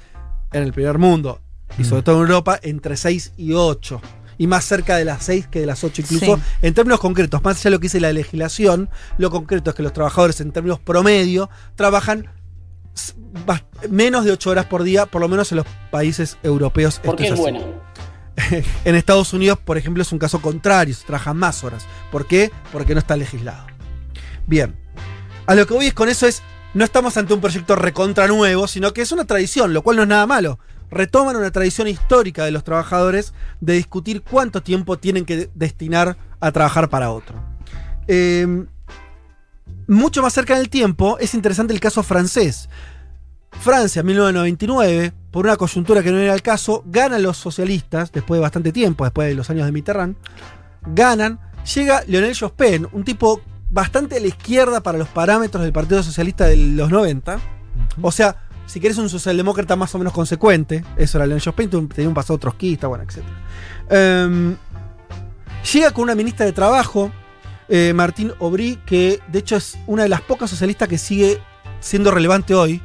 en 0.51 0.63
el 0.63 0.73
primer 0.73 0.97
mundo, 0.97 1.39
y 1.77 1.83
sobre 1.83 2.01
todo 2.01 2.17
en 2.17 2.21
Europa, 2.23 2.59
entre 2.61 2.97
6 2.97 3.33
y 3.37 3.53
8. 3.53 4.01
Y 4.39 4.45
más 4.45 4.65
cerca 4.65 4.97
de 4.97 5.05
las 5.05 5.23
6 5.23 5.47
que 5.47 5.61
de 5.61 5.65
las 5.65 5.83
8 5.83 6.03
incluso. 6.03 6.35
Sí. 6.35 6.41
En 6.61 6.73
términos 6.75 6.99
concretos, 6.99 7.43
más 7.43 7.57
allá 7.57 7.63
de 7.63 7.71
lo 7.71 7.79
que 7.79 7.85
dice 7.85 7.99
la 7.99 8.13
legislación, 8.13 8.89
lo 9.17 9.31
concreto 9.31 9.71
es 9.71 9.75
que 9.75 9.81
los 9.81 9.93
trabajadores 9.93 10.39
en 10.41 10.51
términos 10.51 10.79
promedio 10.79 11.49
trabajan 11.75 12.29
menos 13.89 14.25
de 14.25 14.31
8 14.31 14.49
horas 14.49 14.65
por 14.65 14.83
día, 14.83 15.05
por 15.05 15.21
lo 15.21 15.27
menos 15.27 15.51
en 15.51 15.57
los 15.57 15.65
países 15.91 16.37
europeos. 16.43 16.99
¿Por 16.99 17.15
qué 17.15 17.25
es 17.25 17.31
así. 17.33 17.41
buena? 17.41 17.59
En 18.85 18.95
Estados 18.95 19.33
Unidos, 19.33 19.57
por 19.63 19.77
ejemplo, 19.77 20.01
es 20.01 20.11
un 20.11 20.19
caso 20.19 20.41
contrario, 20.41 20.93
se 20.93 21.05
trabajan 21.05 21.37
más 21.37 21.63
horas. 21.63 21.85
¿Por 22.11 22.27
qué? 22.27 22.51
Porque 22.71 22.93
no 22.93 22.99
está 22.99 23.15
legislado. 23.15 23.65
Bien. 24.45 24.75
A 25.45 25.55
lo 25.55 25.65
que 25.65 25.73
voy 25.73 25.87
es 25.87 25.93
con 25.93 26.09
eso 26.09 26.27
es, 26.27 26.43
no 26.73 26.83
estamos 26.83 27.17
ante 27.17 27.33
un 27.33 27.41
proyecto 27.41 27.75
recontra 27.75 28.27
nuevo, 28.27 28.67
sino 28.67 28.93
que 28.93 29.01
es 29.01 29.11
una 29.11 29.25
tradición, 29.25 29.73
lo 29.73 29.81
cual 29.81 29.97
no 29.97 30.03
es 30.03 30.09
nada 30.09 30.27
malo. 30.27 30.59
Retoman 30.89 31.35
una 31.35 31.51
tradición 31.51 31.87
histórica 31.87 32.45
de 32.45 32.51
los 32.51 32.63
trabajadores 32.63 33.33
de 33.59 33.73
discutir 33.73 34.21
cuánto 34.21 34.61
tiempo 34.61 34.97
tienen 34.97 35.25
que 35.25 35.49
destinar 35.53 36.17
a 36.39 36.51
trabajar 36.51 36.89
para 36.89 37.11
otro. 37.11 37.41
Eh, 38.07 38.65
mucho 39.87 40.21
más 40.21 40.33
cerca 40.33 40.57
del 40.57 40.69
tiempo 40.69 41.17
es 41.19 41.33
interesante 41.33 41.73
el 41.73 41.79
caso 41.79 42.03
francés. 42.03 42.69
Francia, 43.51 44.03
1999, 44.03 45.13
por 45.31 45.45
una 45.45 45.55
coyuntura 45.55 46.03
que 46.03 46.11
no 46.11 46.19
era 46.19 46.33
el 46.33 46.41
caso, 46.41 46.83
ganan 46.85 47.23
los 47.23 47.37
socialistas, 47.37 48.11
después 48.11 48.37
de 48.37 48.41
bastante 48.41 48.71
tiempo, 48.71 49.03
después 49.03 49.27
de 49.29 49.35
los 49.35 49.49
años 49.49 49.65
de 49.65 49.71
Mitterrand, 49.71 50.15
ganan, 50.93 51.39
llega 51.75 52.03
Lionel 52.07 52.37
Jospin, 52.37 52.87
un 52.91 53.03
tipo 53.03 53.41
bastante 53.69 54.17
a 54.17 54.19
la 54.19 54.27
izquierda 54.27 54.81
para 54.81 54.97
los 54.97 55.07
parámetros 55.07 55.63
del 55.63 55.73
Partido 55.73 56.03
Socialista 56.03 56.45
de 56.45 56.57
los 56.57 56.89
90. 56.89 57.39
O 58.01 58.11
sea, 58.11 58.37
si 58.65 58.79
querés 58.79 58.97
un 58.97 59.09
socialdemócrata 59.09 59.75
más 59.75 59.93
o 59.95 59.97
menos 59.97 60.13
consecuente, 60.13 60.83
eso 60.97 61.17
era 61.17 61.25
Lionel 61.25 61.43
Jospin, 61.43 61.69
tenía 61.89 62.09
un 62.09 62.13
pasado 62.13 62.37
trotskista, 62.37 62.87
bueno, 62.87 63.03
etc. 63.05 63.23
Em, 63.89 64.55
llega 65.73 65.91
con 65.91 66.03
una 66.03 66.15
ministra 66.15 66.45
de 66.45 66.53
Trabajo, 66.53 67.11
eh, 67.69 67.93
Martín 67.93 68.31
Aubry, 68.39 68.79
que 68.85 69.19
de 69.27 69.39
hecho 69.39 69.55
es 69.55 69.77
una 69.87 70.03
de 70.03 70.09
las 70.09 70.21
pocas 70.21 70.49
socialistas 70.49 70.87
que 70.87 70.97
sigue 70.97 71.39
siendo 71.79 72.11
relevante 72.11 72.53
hoy. 72.53 72.81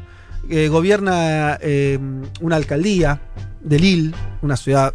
Eh, 0.49 0.69
gobierna 0.69 1.57
eh, 1.61 1.99
una 2.41 2.57
alcaldía 2.57 3.21
de 3.61 3.79
Lille, 3.79 4.15
una 4.43 4.57
ciudad 4.57 4.95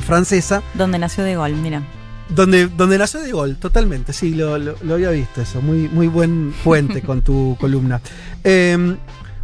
francesa. 0.00 0.62
Donde 0.74 0.98
nació 0.98 1.22
De 1.22 1.34
Gaulle, 1.34 1.54
mira. 1.54 1.82
Donde, 2.28 2.66
donde 2.66 2.98
nació 2.98 3.20
De 3.20 3.30
Gaulle, 3.30 3.54
totalmente, 3.54 4.12
sí, 4.12 4.34
lo, 4.34 4.58
lo, 4.58 4.94
había 4.94 5.10
visto 5.10 5.40
eso. 5.40 5.62
Muy, 5.62 5.88
muy 5.88 6.08
buen 6.08 6.52
puente 6.64 7.00
con 7.02 7.22
tu 7.22 7.56
columna. 7.60 8.00
Em, 8.42 8.96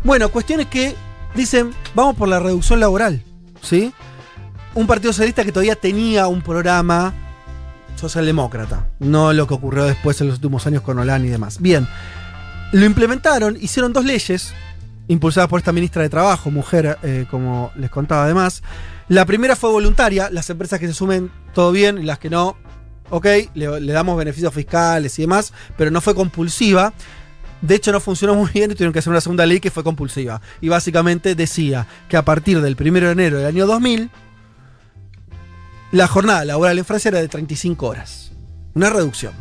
bueno, 0.03 0.29
cuestiones 0.31 0.67
que 0.67 0.95
dicen, 1.37 1.71
vamos 1.95 2.17
por 2.17 2.29
la 2.29 2.41
reducción 2.41 2.81
laboral, 2.81 3.23
¿sí? 3.63 3.93
Un 4.75 4.87
partido 4.87 5.13
socialista 5.13 5.45
que 5.45 5.53
todavía 5.53 5.77
tenía 5.77 6.27
un 6.27 6.43
programa 6.43 7.15
socialdemócrata, 8.01 8.89
no 8.99 9.33
lo 9.33 9.47
que 9.47 9.55
ocurrió 9.55 9.85
después 9.85 10.21
en 10.21 10.29
los 10.29 10.37
últimos 10.37 10.67
años 10.67 10.83
con 10.83 10.99
Hollande 10.99 11.29
y 11.29 11.31
demás. 11.31 11.61
Bien, 11.61 11.87
lo 12.73 12.85
implementaron, 12.85 13.57
hicieron 13.61 13.93
dos 13.93 14.05
leyes, 14.05 14.53
impulsadas 15.09 15.49
por 15.49 15.59
esta 15.59 15.73
ministra 15.73 16.03
de 16.03 16.09
Trabajo, 16.09 16.51
mujer, 16.51 16.99
eh, 17.03 17.27
como 17.31 17.73
les 17.77 17.91
contaba 17.91 18.25
además. 18.25 18.63
La 19.09 19.27
primera 19.27 19.57
fue 19.57 19.71
voluntaria, 19.71 20.31
las 20.31 20.49
empresas 20.51 20.79
que 20.79 20.87
se 20.87 20.95
sumen 20.95 21.31
todo 21.53 21.73
bien 21.73 21.99
y 21.99 22.03
las 22.05 22.19
que 22.19 22.31
no, 22.31 22.57
ok, 23.11 23.27
le, 23.55 23.81
le 23.81 23.93
damos 23.93 24.17
beneficios 24.17 24.55
fiscales 24.55 25.19
y 25.19 25.23
demás, 25.23 25.53
pero 25.77 25.91
no 25.91 26.01
fue 26.01 26.15
compulsiva. 26.15 26.93
De 27.61 27.75
hecho, 27.75 27.93
no 27.93 28.01
funcionó 28.01 28.35
muy 28.35 28.51
bien 28.51 28.71
y 28.71 28.75
tuvieron 28.75 28.93
que 28.93 29.01
hacer 29.01 29.11
una 29.11 29.21
segunda 29.21 29.45
ley 29.45 29.61
que 29.61 29.71
fue 29.71 29.85
compulsiva. 29.85 30.41
Y 30.61 30.69
básicamente 30.69 31.35
decía 31.35 31.87
que 32.09 32.17
a 32.17 32.25
partir 32.25 32.61
del 32.61 32.77
1 32.81 33.01
de 33.01 33.11
enero 33.11 33.39
del 33.39 33.47
año 33.47 33.67
2000, 33.67 34.11
la 35.93 36.07
jornada 36.07 36.45
laboral 36.45 36.79
en 36.79 36.85
Francia 36.85 37.09
era 37.09 37.21
de 37.21 37.29
35 37.29 37.87
horas. 37.87 38.33
Una 38.75 38.91
reducción 38.91 39.33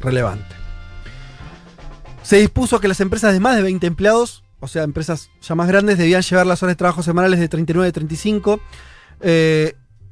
relevante. 0.00 0.54
Se 2.22 2.36
dispuso 2.36 2.80
que 2.80 2.88
las 2.88 3.00
empresas 3.00 3.32
de 3.32 3.40
más 3.40 3.56
de 3.56 3.62
20 3.62 3.86
empleados, 3.86 4.44
o 4.60 4.68
sea, 4.68 4.82
empresas 4.82 5.30
ya 5.40 5.54
más 5.54 5.68
grandes, 5.68 5.98
debían 5.98 6.22
llevar 6.22 6.46
las 6.46 6.62
horas 6.62 6.72
de 6.72 6.78
trabajo 6.78 7.02
semanales 7.02 7.40
de 7.40 7.48
39 7.48 7.88
a 7.88 7.92
35 7.92 8.60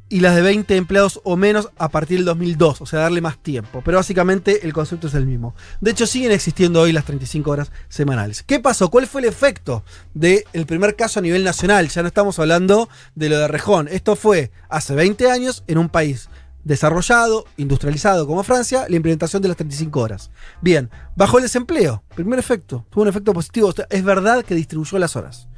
y 0.09 0.21
las 0.21 0.37
de 0.37 0.43
20 0.43 0.77
empleados 0.77 1.21
o 1.25 1.37
menos 1.37 1.71
a 1.79 1.89
partir 1.89 2.19
del 2.19 2.27
2002, 2.27 2.81
o 2.81 2.87
sea, 2.87 3.01
darle 3.01 3.21
más 3.21 3.39
tiempo. 3.39 3.83
Pero 3.85 3.99
básicamente 3.99 4.65
el 4.65 4.73
concepto 4.73 5.09
es 5.09 5.15
el 5.15 5.27
mismo. 5.27 5.55
De 5.81 5.91
hecho, 5.91 6.07
siguen 6.07 6.33
existiendo 6.33 6.81
hoy 6.81 6.93
las 6.93 7.05
35 7.05 7.51
horas 7.51 7.73
semanales. 7.89 8.43
¿Qué 8.43 8.61
pasó? 8.61 8.91
¿Cuál 8.91 9.07
fue 9.07 9.23
el 9.23 9.29
efecto 9.29 9.85
del 10.15 10.45
primer 10.67 10.95
caso 10.95 11.19
a 11.19 11.23
nivel 11.23 11.43
nacional? 11.43 11.89
Ya 11.89 12.03
no 12.03 12.09
estamos 12.09 12.39
hablando 12.39 12.89
de 13.15 13.29
lo 13.29 13.39
de 13.39 13.49
Rejón. 13.49 13.89
Esto 13.89 14.15
fue 14.17 14.53
hace 14.69 14.95
20 14.95 15.31
años 15.31 15.65
en 15.67 15.79
un 15.79 15.89
país 15.89 16.29
desarrollado, 16.63 17.45
industrializado 17.57 18.27
como 18.27 18.43
Francia, 18.43 18.87
la 18.89 18.97
implementación 18.97 19.41
de 19.41 19.49
las 19.49 19.57
35 19.57 20.01
horas. 20.01 20.31
Bien, 20.61 20.91
bajó 21.15 21.39
el 21.39 21.45
desempleo. 21.45 22.03
Primer 22.15 22.41
efecto, 22.41 22.85
tuvo 22.91 23.03
un 23.03 23.09
efecto 23.09 23.33
positivo. 23.33 23.73
Es 23.89 24.03
verdad 24.03 24.45
que 24.45 24.57
distribuyó 24.57 24.99
las 24.99 25.15
horas 25.15 25.49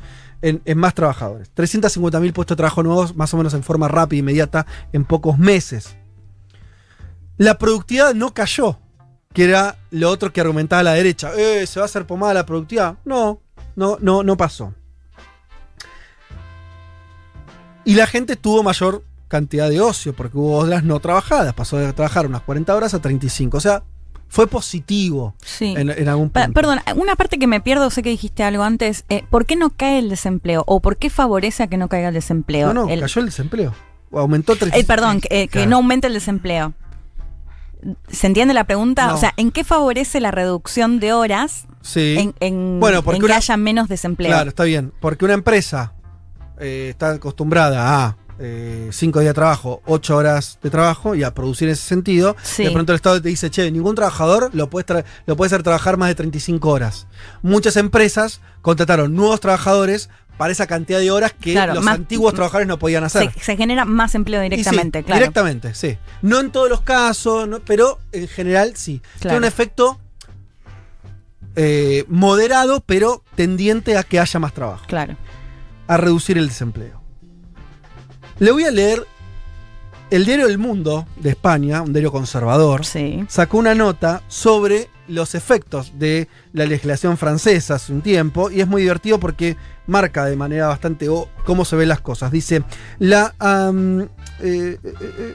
en, 0.43 0.79
más 0.79 0.95
trabajadores. 0.95 1.51
350.000 1.55 2.33
puestos 2.33 2.57
de 2.57 2.59
trabajo 2.59 2.83
nuevos, 2.83 3.17
más 3.17 3.33
o 3.35 3.37
menos 3.37 3.55
en 3.55 3.63
forma 3.63 3.89
rápida, 3.89 4.21
inmediata, 4.21 4.67
en 4.93 5.05
pocos 5.05 5.39
meses. 5.39 5.97
La 7.37 7.59
productividad 7.59 8.15
no 8.15 8.35
cayó, 8.35 8.79
que 9.33 9.45
era 9.45 9.77
lo 9.91 10.11
otro 10.11 10.33
que 10.33 10.41
argumentaba 10.41 10.83
la 10.83 10.95
derecha. 10.95 11.33
Eh, 11.37 11.67
¿Se 11.67 11.81
va 11.81 11.85
a 11.85 11.87
hacer 11.87 12.07
pomada 12.07 12.35
la 12.35 12.47
productividad? 12.47 12.99
No, 13.05 13.41
no, 13.77 13.99
no, 14.01 14.23
no 14.23 14.37
pasó. 14.37 14.75
Y 17.85 17.95
la 17.95 18.07
gente 18.07 18.37
tuvo 18.37 18.63
mayor 18.63 19.05
cantidad 19.29 19.69
de 19.71 19.81
ocio, 19.81 20.15
porque 20.15 20.37
hubo 20.37 20.57
horas 20.59 20.85
no 20.85 21.01
trabajadas. 21.01 21.55
Pasó 21.55 21.79
de 21.79 21.93
trabajar 21.93 22.27
unas 22.27 22.43
40 22.43 22.75
horas 22.75 22.95
a 22.95 23.01
35. 23.01 23.57
O 23.57 23.61
sea, 23.61 23.83
fue 24.29 24.47
positivo 24.47 25.35
sí. 25.43 25.75
en, 25.77 26.09
algún 26.09 26.31
punto. 26.31 26.53
perdón, 26.53 26.81
una 26.97 27.17
parte 27.17 27.39
que 27.39 27.47
me 27.47 27.61
pierdo, 27.61 27.91
sé 27.91 28.03
que 28.03 28.11
dijiste 28.11 28.45
algo 28.45 28.63
antes, 28.63 29.05
eh, 29.09 29.25
¿por 29.31 29.47
qué 29.47 29.57
no 29.57 29.71
cae 29.71 29.99
el 29.99 30.11
desempleo? 30.11 30.65
¿O 30.67 30.81
por 30.81 30.99
qué 30.99 31.11
favorece 31.11 31.63
a 31.63 31.67
que 31.67 31.79
no 31.79 31.89
caiga 31.89 32.09
el 32.09 32.15
desempleo? 32.15 32.75
No, 32.75 32.87
no, 32.87 33.01
cayó 33.01 33.21
el 33.21 33.27
desempleo. 33.27 33.75
O 34.11 34.19
aumentó 34.19 34.55
35. 34.57 34.81
Eh, 34.81 34.87
perdón, 34.87 35.21
que, 35.21 35.67
no 35.67 35.77
aumente 35.77 36.07
el 36.07 36.15
desempleo. 36.15 36.75
¿Se 38.11 38.27
entiende 38.27 38.55
la 38.55 38.65
pregunta? 38.65 39.15
O 39.15 39.19
sea, 39.19 39.33
¿en 39.37 39.51
qué 39.51 39.65
favorece 39.65 40.21
la 40.21 40.31
reducción 40.31 41.01
de 41.01 41.13
horas 41.13 41.67
sí. 41.81 42.33
en, 42.41 42.81
bueno, 42.81 43.03
porque 43.03 43.21
que 43.21 43.33
haya 43.33 43.57
menos 43.57 43.89
desempleo? 43.89 44.31
Claro, 44.31 44.49
está 44.51 44.65
bien. 44.65 44.93
Porque 45.01 45.25
una 45.25 45.35
empresa 45.35 45.95
eh, 46.59 46.89
está 46.91 47.13
acostumbrada 47.13 48.05
a 48.05 48.17
eh, 48.39 48.89
cinco 48.93 49.21
días 49.21 49.31
de 49.31 49.35
trabajo, 49.35 49.83
ocho 49.87 50.17
horas 50.17 50.59
de 50.63 50.71
trabajo 50.71 51.15
y 51.15 51.25
a 51.25 51.35
producir 51.35 51.69
en 51.69 51.73
ese 51.73 51.87
sentido. 51.87 52.37
De 52.57 52.71
pronto 52.71 52.93
el 52.93 52.97
Estado 52.97 53.21
te 53.21 53.29
dice, 53.29 53.51
che, 53.51 53.71
ningún 53.71 53.95
trabajador 53.95 54.51
lo 54.55 54.71
puede, 54.71 55.05
lo 55.27 55.37
puede 55.37 55.47
hacer 55.49 55.63
trabajar 55.63 55.97
más 55.97 56.09
de 56.09 56.15
35 56.15 56.69
horas. 56.69 57.07
Muchas 57.43 57.77
empresas 57.77 58.41
contrataron 58.63 59.15
nuevos 59.15 59.41
trabajadores 59.41 60.09
para 60.39 60.53
esa 60.53 60.67
cantidad 60.67 61.01
de 61.01 61.11
horas 61.11 61.35
que 61.39 61.55
los 61.55 61.87
antiguos 61.87 62.33
trabajadores 62.33 62.69
no 62.69 62.79
podían 62.79 63.05
hacer. 63.05 63.31
Se, 63.41 63.57
genera 63.57 63.85
más 63.85 64.15
empleo 64.15 64.41
directamente, 64.41 65.03
claro. 65.03 65.19
Directamente, 65.19 65.75
sí. 65.75 65.99
No 66.23 66.39
en 66.39 66.53
todos 66.53 66.71
los 66.71 66.81
casos, 66.81 67.49
pero 67.67 67.99
en 68.13 68.29
general 68.29 68.75
sí. 68.77 69.03
Tiene 69.21 69.37
un 69.37 69.45
efecto 69.45 69.99
eh, 71.57 72.05
moderado, 72.07 72.85
pero 72.87 73.25
tendiente 73.35 73.99
a 73.99 74.05
que 74.05 74.21
haya 74.21 74.39
más 74.39 74.55
trabajo. 74.55 74.85
Claro. 74.87 75.17
A 75.89 75.97
reducir 75.97 76.39
el 76.39 76.47
desempleo. 76.47 76.98
Le 78.41 78.53
voy 78.53 78.65
a 78.65 78.71
leer 78.71 79.05
el 80.11 80.25
diario 80.25 80.47
El 80.47 80.59
Mundo 80.59 81.07
de 81.17 81.31
España, 81.31 81.83
un 81.83 81.93
diario 81.93 82.13
conservador, 82.13 82.83
sacó 82.85 83.59
una 83.59 83.75
nota 83.75 84.23
sobre 84.29 84.89
los 85.09 85.35
efectos 85.35 85.99
de 85.99 86.29
la 86.53 86.65
legislación 86.65 87.19
francesa 87.19 87.75
hace 87.75 87.93
un 87.93 88.01
tiempo 88.01 88.51
y 88.51 88.61
es 88.61 88.69
muy 88.69 88.83
divertido 88.83 89.19
porque 89.19 89.57
marca 89.89 90.25
de 90.25 90.37
manera 90.37 90.69
bastante 90.69 91.09
cómo 91.45 91.65
se 91.65 91.75
ven 91.75 91.89
las 91.89 92.01
cosas. 92.01 92.31
Dice, 92.31 92.63
la... 93.01 93.35
Eh, 94.41 94.79
eh, 94.85 94.95
eh, 95.01 95.35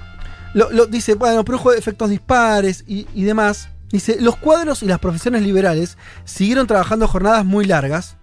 lo, 0.53 0.86
dice, 0.86 1.15
bueno, 1.15 1.43
produjo 1.43 1.74
efectos 1.74 2.10
dispares 2.10 2.86
y, 2.88 3.07
y 3.13 3.24
demás. 3.24 3.69
Dice, 3.91 4.17
los 4.22 4.38
cuadros 4.38 4.81
y 4.81 4.86
las 4.86 5.00
profesiones 5.00 5.41
liberales 5.41 5.98
siguieron 6.24 6.67
trabajando 6.67 7.07
jornadas 7.07 7.43
muy 7.43 7.65
largas 7.65 8.15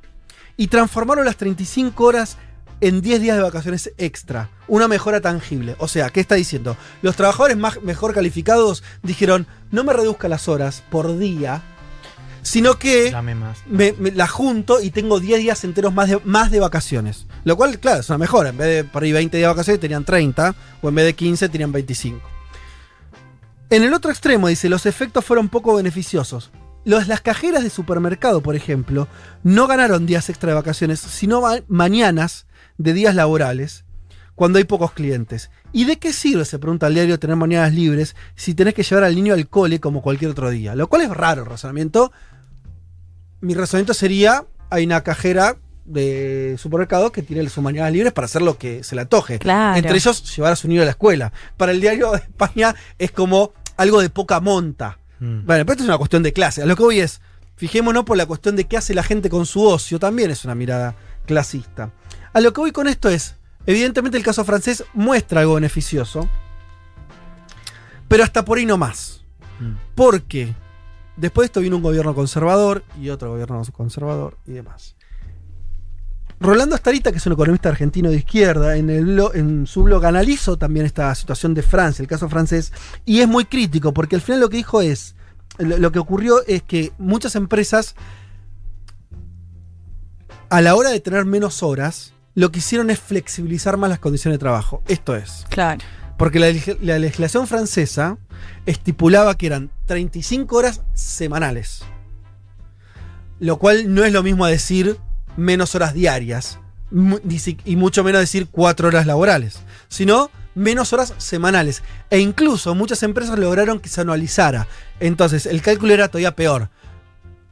y 0.57 0.69
transformaron 0.69 1.25
las 1.25 1.37
35 1.37 2.03
horas 2.05 2.39
en 2.81 3.01
10 3.01 3.21
días 3.21 3.37
de 3.37 3.43
vacaciones 3.43 3.93
extra. 3.99 4.51
Una 4.69 4.89
mejora 4.89 5.21
tangible. 5.21 5.77
O 5.79 5.89
sea, 5.89 6.11
¿qué 6.11 6.21
está 6.21 6.35
diciendo? 6.35 6.77
Los 7.03 7.17
trabajadores 7.17 7.57
más, 7.57 7.83
mejor 7.83 8.15
calificados 8.15 8.83
dijeron, 9.03 9.47
no 9.71 9.85
me 9.85 9.93
reduzca 9.93 10.29
las 10.29 10.49
horas 10.49 10.83
por 10.91 11.19
día, 11.19 11.63
sino 12.43 12.79
que 12.79 13.15
Me, 13.67 13.95
la 14.13 14.27
junto 14.27 14.81
y 14.81 14.91
tengo 14.91 15.21
10 15.21 15.41
días 15.41 15.65
enteros 15.65 15.93
más 15.93 16.09
de, 16.09 16.21
más 16.25 16.51
de 16.51 16.61
vacaciones. 16.61 17.27
Lo 17.45 17.57
cual, 17.57 17.79
claro, 17.79 18.01
es 18.01 18.09
una 18.09 18.19
mejora. 18.19 18.51
En 18.51 18.57
vez 18.57 18.67
de 18.69 18.85
por 18.85 19.03
ahí 19.03 19.13
20 19.13 19.37
días 19.37 19.49
de 19.49 19.53
vacaciones 19.53 19.81
tenían 19.81 20.05
30, 20.05 20.55
o 20.83 20.89
en 20.89 20.95
vez 20.95 21.05
de 21.05 21.15
15 21.15 21.49
tenían 21.49 21.73
25. 21.73 22.21
En 23.71 23.85
el 23.85 23.95
otro 23.95 24.11
extremo, 24.11 24.49
dice, 24.49 24.69
los 24.69 24.87
efectos 24.87 25.25
fueron 25.25 25.49
poco 25.49 25.75
beneficiosos. 25.75 26.51
Los, 26.85 27.09
las 27.09 27.21
cajeras 27.21 27.63
de 27.63 27.71
supermercado, 27.71 28.41
por 28.41 28.57
ejemplo, 28.57 29.07
no 29.43 29.67
ganaron 29.67 30.07
días 30.07 30.29
extra 30.31 30.49
de 30.49 30.55
vacaciones, 30.55 30.99
sino 30.99 31.43
mañanas 31.69 32.47
de 32.81 32.95
días 32.95 33.15
laborales 33.15 33.85
cuando 34.35 34.59
hay 34.59 34.65
pocos 34.65 34.93
clientes. 34.93 35.51
¿Y 35.71 35.85
de 35.85 35.99
qué 35.99 36.15
sirve, 36.15 36.47
se 36.47 36.59
pregunta 36.59 36.87
al 36.87 36.95
diario, 36.95 37.19
tener 37.19 37.37
mañanas 37.37 37.75
libres 37.75 38.17
si 38.37 38.55
tenés 38.55 38.73
que 38.73 38.83
llevar 38.83 39.05
al 39.05 39.15
niño 39.15 39.35
al 39.35 39.47
cole 39.49 39.81
como 39.81 40.01
cualquier 40.01 40.31
otro 40.31 40.49
día? 40.49 40.75
Lo 40.75 40.89
cual 40.89 41.03
es 41.03 41.11
raro 41.11 41.43
el 41.43 41.49
razonamiento. 41.49 42.11
Mi 43.43 43.53
razonamiento 43.53 43.93
sería, 43.93 44.47
hay 44.71 44.87
una 44.87 45.03
cajera 45.03 45.59
de 45.85 46.57
supermercado 46.59 47.13
que 47.13 47.23
tiene 47.23 47.47
sus 47.51 47.63
mañanas 47.63 47.93
libres 47.93 48.15
para 48.15 48.25
hacer 48.25 48.41
lo 48.41 48.57
que 48.57 48.83
se 48.83 48.95
le 48.95 49.03
antoje. 49.03 49.35
Entre 49.35 49.95
ellos, 49.95 50.35
llevar 50.35 50.53
a 50.53 50.57
su 50.57 50.69
niño 50.69 50.83
a 50.83 50.87
la 50.87 50.93
escuela. 50.93 51.33
Para 51.59 51.73
el 51.73 51.81
diario 51.81 52.13
de 52.13 52.19
España 52.19 52.75
es 52.99 53.11
como 53.11 53.53
algo 53.77 54.01
de 54.01 54.09
poca 54.09 54.41
monta. 54.41 54.99
Mm. 55.19 55.45
Bueno, 55.45 55.67
pero 55.67 55.73
esto 55.73 55.83
es 55.83 55.89
una 55.89 55.99
cuestión 55.99 56.23
de 56.23 56.33
clase. 56.33 56.63
A 56.63 56.67
lo 56.67 56.77
que 56.77 56.83
voy 56.83 57.01
es, 57.01 57.21
Fijémonos 57.61 58.05
por 58.05 58.17
la 58.17 58.25
cuestión 58.25 58.57
de 58.57 58.65
qué 58.65 58.79
hace 58.79 58.95
la 58.95 59.03
gente 59.03 59.29
con 59.29 59.45
su 59.45 59.63
ocio, 59.67 59.99
también 59.99 60.31
es 60.31 60.47
una 60.47 60.55
mirada 60.55 60.95
clasista. 61.27 61.91
A 62.33 62.41
lo 62.41 62.53
que 62.53 62.61
voy 62.61 62.73
con 62.73 62.87
esto 62.87 63.09
es, 63.09 63.37
evidentemente 63.67 64.17
el 64.19 64.25
caso 64.25 64.45
francés 64.45 64.85
muestra 64.95 65.41
algo 65.41 65.55
beneficioso, 65.55 66.29
pero 68.09 68.25
hasta 68.25 68.45
por 68.45 68.59
ahí 68.59 68.67
no 68.67 68.77
más. 68.77 69.25
Mm. 69.59 69.73
Porque 69.95 70.55
después 71.17 71.45
de 71.45 71.47
esto 71.47 71.61
vino 71.61 71.77
un 71.77 71.83
gobierno 71.83 72.15
conservador 72.15 72.85
y 73.01 73.11
otro 73.11 73.31
gobierno 73.31 73.63
conservador 73.73 74.39
y 74.47 74.53
demás. 74.53 74.97
Rolando 76.39 76.75
Astarita, 76.75 77.13
que 77.13 77.19
es 77.19 77.27
un 77.27 77.35
economista 77.35 77.69
argentino 77.69 78.09
de 78.09 78.17
izquierda, 78.17 78.77
en, 78.77 78.89
el 78.89 79.05
blo- 79.07 79.35
en 79.35 79.67
su 79.67 79.83
blog 79.83 80.07
analizó 80.07 80.57
también 80.57 80.87
esta 80.87 81.15
situación 81.15 81.53
de 81.53 81.63
Francia, 81.63 82.03
el 82.03 82.09
caso 82.09 82.31
francés, 82.31 82.73
y 83.05 83.21
es 83.21 83.29
muy 83.29 83.45
crítico, 83.45 83.93
porque 83.93 84.17
al 84.17 84.23
final 84.23 84.41
lo 84.41 84.49
que 84.49 84.57
dijo 84.57 84.81
es, 84.81 85.15
lo, 85.59 85.77
lo 85.77 85.93
que 85.93 85.99
ocurrió 85.99 86.43
es 86.47 86.63
que 86.63 86.93
muchas 86.97 87.35
empresas, 87.35 87.95
a 90.49 90.63
la 90.63 90.75
hora 90.75 90.89
de 90.89 91.01
tener 91.01 91.27
menos 91.27 91.63
horas, 91.63 92.15
lo 92.35 92.51
que 92.53 92.59
hicieron 92.61 92.91
es 92.91 92.99
flexibilizar 93.01 93.77
más 93.77 93.91
las 93.91 93.99
condiciones 93.99 94.37
de 94.39 94.41
trabajo. 94.41 94.83
Esto 94.89 95.17
es, 95.17 95.45
Claro. 95.51 95.81
porque 96.17 96.39
la, 96.39 96.51
leg- 96.51 96.79
la 96.81 96.99
legislación 96.99 97.47
francesa 97.47 98.19
estipulaba 98.67 99.37
que 99.37 99.47
eran 99.47 99.71
35 99.87 100.57
horas 100.57 100.83
semanales. 100.95 101.83
Lo 103.39 103.59
cual 103.59 103.95
no 103.95 104.05
es 104.05 104.13
lo 104.13 104.23
mismo 104.23 104.45
a 104.45 104.51
decir 104.51 104.99
menos 105.37 105.75
horas 105.75 105.95
diarias. 105.95 106.59
Y 107.65 107.77
mucho 107.77 108.05
menos 108.05 108.21
decir 108.21 108.49
4 108.51 108.89
horas 108.89 109.07
laborales. 109.07 109.61
Sino 109.89 110.31
menos 110.55 110.93
horas 110.93 111.15
semanales. 111.19 111.83
E 112.11 112.19
incluso 112.19 112.75
muchas 112.75 113.03
empresas 113.03 113.39
lograron 113.39 113.81
que 113.81 113.89
se 113.89 114.01
anualizara. 114.03 114.67
Entonces 114.99 115.47
el 115.47 115.63
cálculo 115.63 115.95
era 115.95 116.09
todavía 116.09 116.37
peor. 116.37 116.69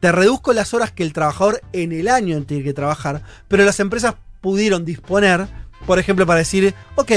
Te 0.01 0.13
reduzco 0.13 0.53
las 0.53 0.75
horas 0.75 0.93
que 0.93 1.03
el 1.03 1.13
trabajador 1.13 1.61
en 1.73 1.93
el 1.93 2.09
año 2.09 2.43
tiene 2.45 2.63
que 2.65 2.75
trabajar, 2.75 3.23
pero 3.49 3.65
las 3.65 3.81
empresas 3.81 4.15
pudieron 4.41 4.85
disponer, 4.85 5.47
por 5.87 5.99
ejemplo, 5.99 6.27
para 6.27 6.39
decir, 6.41 6.75
ok, 6.97 7.13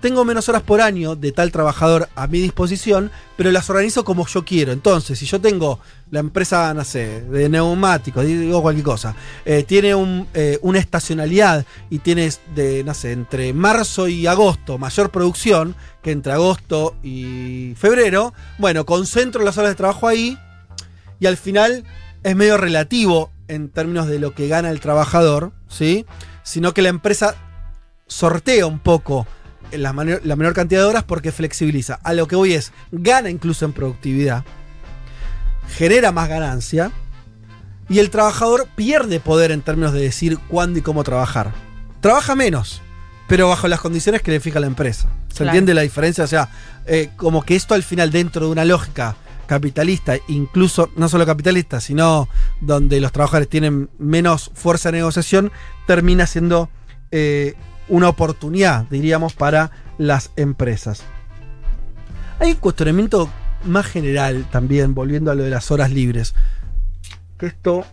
tengo 0.00 0.24
menos 0.24 0.48
horas 0.48 0.62
por 0.62 0.80
año 0.80 1.16
de 1.16 1.32
tal 1.32 1.50
trabajador 1.50 2.08
a 2.14 2.28
mi 2.28 2.40
disposición, 2.40 3.10
pero 3.36 3.50
las 3.50 3.68
organizo 3.68 4.04
como 4.04 4.26
yo 4.26 4.44
quiero. 4.44 4.72
Entonces, 4.72 5.18
si 5.18 5.26
yo 5.26 5.40
tengo 5.40 5.80
la 6.10 6.20
empresa, 6.20 6.72
no 6.72 6.84
sé, 6.84 7.22
de 7.22 7.48
neumáticos, 7.48 8.24
digo 8.24 8.62
cualquier 8.62 8.84
cosa, 8.84 9.16
eh, 9.44 9.64
tiene 9.66 9.94
eh, 10.34 10.58
una 10.62 10.78
estacionalidad 10.78 11.66
y 11.90 11.98
tienes 11.98 12.40
de, 12.54 12.84
no 12.84 12.94
sé, 12.94 13.12
entre 13.12 13.52
marzo 13.52 14.08
y 14.08 14.26
agosto 14.26 14.78
mayor 14.78 15.10
producción 15.10 15.74
que 16.02 16.12
entre 16.12 16.32
agosto 16.32 16.94
y 17.02 17.74
febrero, 17.76 18.32
bueno, 18.58 18.86
concentro 18.86 19.42
las 19.42 19.58
horas 19.58 19.72
de 19.72 19.76
trabajo 19.76 20.06
ahí 20.06 20.38
y 21.18 21.26
al 21.26 21.36
final 21.36 21.84
es 22.22 22.36
medio 22.36 22.56
relativo 22.56 23.32
en 23.48 23.68
términos 23.68 24.06
de 24.06 24.18
lo 24.18 24.34
que 24.34 24.46
gana 24.46 24.70
el 24.70 24.80
trabajador, 24.80 25.52
¿sí? 25.68 26.06
Sino 26.48 26.72
que 26.72 26.80
la 26.80 26.88
empresa 26.88 27.34
sortea 28.06 28.64
un 28.66 28.78
poco 28.78 29.26
la, 29.70 29.92
la 29.92 30.36
menor 30.36 30.54
cantidad 30.54 30.80
de 30.80 30.86
horas 30.86 31.04
porque 31.04 31.30
flexibiliza. 31.30 32.00
A 32.02 32.14
lo 32.14 32.26
que 32.26 32.36
voy 32.36 32.54
es, 32.54 32.72
gana 32.90 33.28
incluso 33.28 33.66
en 33.66 33.74
productividad, 33.74 34.44
genera 35.76 36.10
más 36.10 36.26
ganancia 36.28 36.90
y 37.90 37.98
el 37.98 38.08
trabajador 38.08 38.66
pierde 38.74 39.20
poder 39.20 39.50
en 39.50 39.60
términos 39.60 39.92
de 39.92 40.00
decir 40.00 40.38
cuándo 40.48 40.78
y 40.78 40.82
cómo 40.82 41.04
trabajar. 41.04 41.52
Trabaja 42.00 42.34
menos, 42.34 42.80
pero 43.26 43.50
bajo 43.50 43.68
las 43.68 43.80
condiciones 43.80 44.22
que 44.22 44.30
le 44.30 44.40
fija 44.40 44.58
la 44.58 44.66
empresa. 44.68 45.08
¿Se 45.28 45.34
Claro. 45.44 45.50
entiende 45.50 45.74
la 45.74 45.82
diferencia? 45.82 46.24
O 46.24 46.28
sea, 46.28 46.48
eh, 46.86 47.10
como 47.16 47.42
que 47.42 47.56
esto 47.56 47.74
al 47.74 47.82
final 47.82 48.10
dentro 48.10 48.46
de 48.46 48.52
una 48.52 48.64
lógica 48.64 49.16
capitalista, 49.48 50.16
incluso 50.28 50.90
no 50.94 51.08
solo 51.08 51.26
capitalista, 51.26 51.80
sino 51.80 52.28
donde 52.60 53.00
los 53.00 53.10
trabajadores 53.10 53.48
tienen 53.48 53.90
menos 53.98 54.52
fuerza 54.54 54.92
de 54.92 54.98
negociación, 54.98 55.50
termina 55.86 56.26
siendo 56.26 56.68
eh, 57.10 57.54
una 57.88 58.08
oportunidad, 58.08 58.84
diríamos, 58.84 59.32
para 59.32 59.72
las 59.96 60.30
empresas. 60.36 61.02
Hay 62.38 62.52
un 62.52 62.58
cuestionamiento 62.58 63.28
más 63.64 63.86
general 63.86 64.46
también, 64.52 64.94
volviendo 64.94 65.30
a 65.30 65.34
lo 65.34 65.42
de 65.42 65.50
las 65.50 65.70
horas 65.70 65.90
libres. 65.90 66.34
Que 67.38 67.46
esto, 67.46 67.84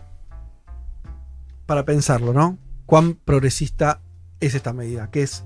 para 1.64 1.84
pensarlo, 1.84 2.32
¿no? 2.32 2.58
¿Cuán 2.84 3.14
progresista 3.14 4.00
es 4.40 4.54
esta 4.54 4.72
medida? 4.72 5.10
Que 5.10 5.22
es, 5.22 5.44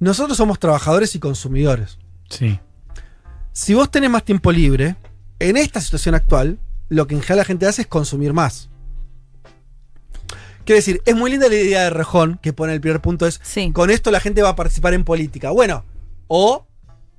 nosotros 0.00 0.36
somos 0.36 0.58
trabajadores 0.58 1.14
y 1.14 1.20
consumidores. 1.20 1.98
Sí. 2.28 2.58
Si 3.52 3.74
vos 3.74 3.90
tenés 3.90 4.10
más 4.10 4.24
tiempo 4.24 4.50
libre, 4.52 4.96
en 5.38 5.56
esta 5.56 5.80
situación 5.80 6.14
actual, 6.14 6.58
lo 6.88 7.06
que 7.06 7.14
en 7.14 7.20
general 7.20 7.38
la 7.38 7.44
gente 7.44 7.66
hace 7.66 7.82
es 7.82 7.88
consumir 7.88 8.32
más. 8.32 8.68
Quiero 10.64 10.76
decir, 10.76 11.02
es 11.04 11.16
muy 11.16 11.30
linda 11.30 11.48
la 11.48 11.54
idea 11.56 11.82
de 11.84 11.90
Rejón, 11.90 12.38
que 12.40 12.52
pone 12.52 12.72
el 12.72 12.80
primer 12.80 13.00
punto, 13.00 13.26
es 13.26 13.40
Sí. 13.42 13.72
con 13.72 13.90
esto 13.90 14.10
la 14.10 14.20
gente 14.20 14.42
va 14.42 14.50
a 14.50 14.56
participar 14.56 14.94
en 14.94 15.02
política. 15.04 15.50
Bueno, 15.50 15.84
o, 16.28 16.64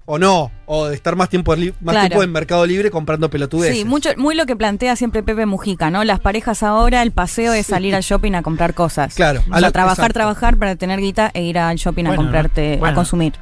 o 0.06 0.18
no, 0.18 0.50
o 0.66 0.86
de 0.88 0.96
estar 0.96 1.16
más 1.18 1.28
tiempo, 1.30 1.52
más 1.56 1.60
Claro. 1.82 2.00
tiempo 2.08 2.24
en 2.24 2.32
Mercado 2.32 2.66
Libre 2.66 2.90
comprando 2.90 3.30
pelotudeces. 3.30 3.76
Sí, 3.78 3.84
mucho, 3.86 4.10
muy 4.18 4.34
lo 4.36 4.46
que 4.46 4.56
plantea 4.56 4.96
siempre 4.96 5.24
Pepe 5.24 5.46
Mujica, 5.46 5.90
¿no? 5.92 6.06
Las 6.06 6.22
parejas 6.22 6.64
ahora, 6.64 7.02
el 7.04 7.12
paseo 7.12 7.52
es 7.54 7.68
salir 7.68 7.96
al 7.96 8.02
shopping 8.02 8.32
a 8.34 8.42
comprar 8.44 8.74
cosas. 8.74 9.14
Claro, 9.14 9.42
O 9.42 9.54
a 9.54 9.60
sea, 9.60 9.68
lo- 9.68 9.72
trabajar, 9.74 9.98
exacto. 10.06 10.14
trabajar 10.14 10.58
para 10.58 10.76
tener 10.78 11.00
guita 11.02 11.30
e 11.34 11.44
ir 11.44 11.60
al 11.60 11.76
shopping 11.76 12.06
a 12.06 12.16
comprarte, 12.16 12.80
a 12.82 12.94
consumir. 12.94 13.34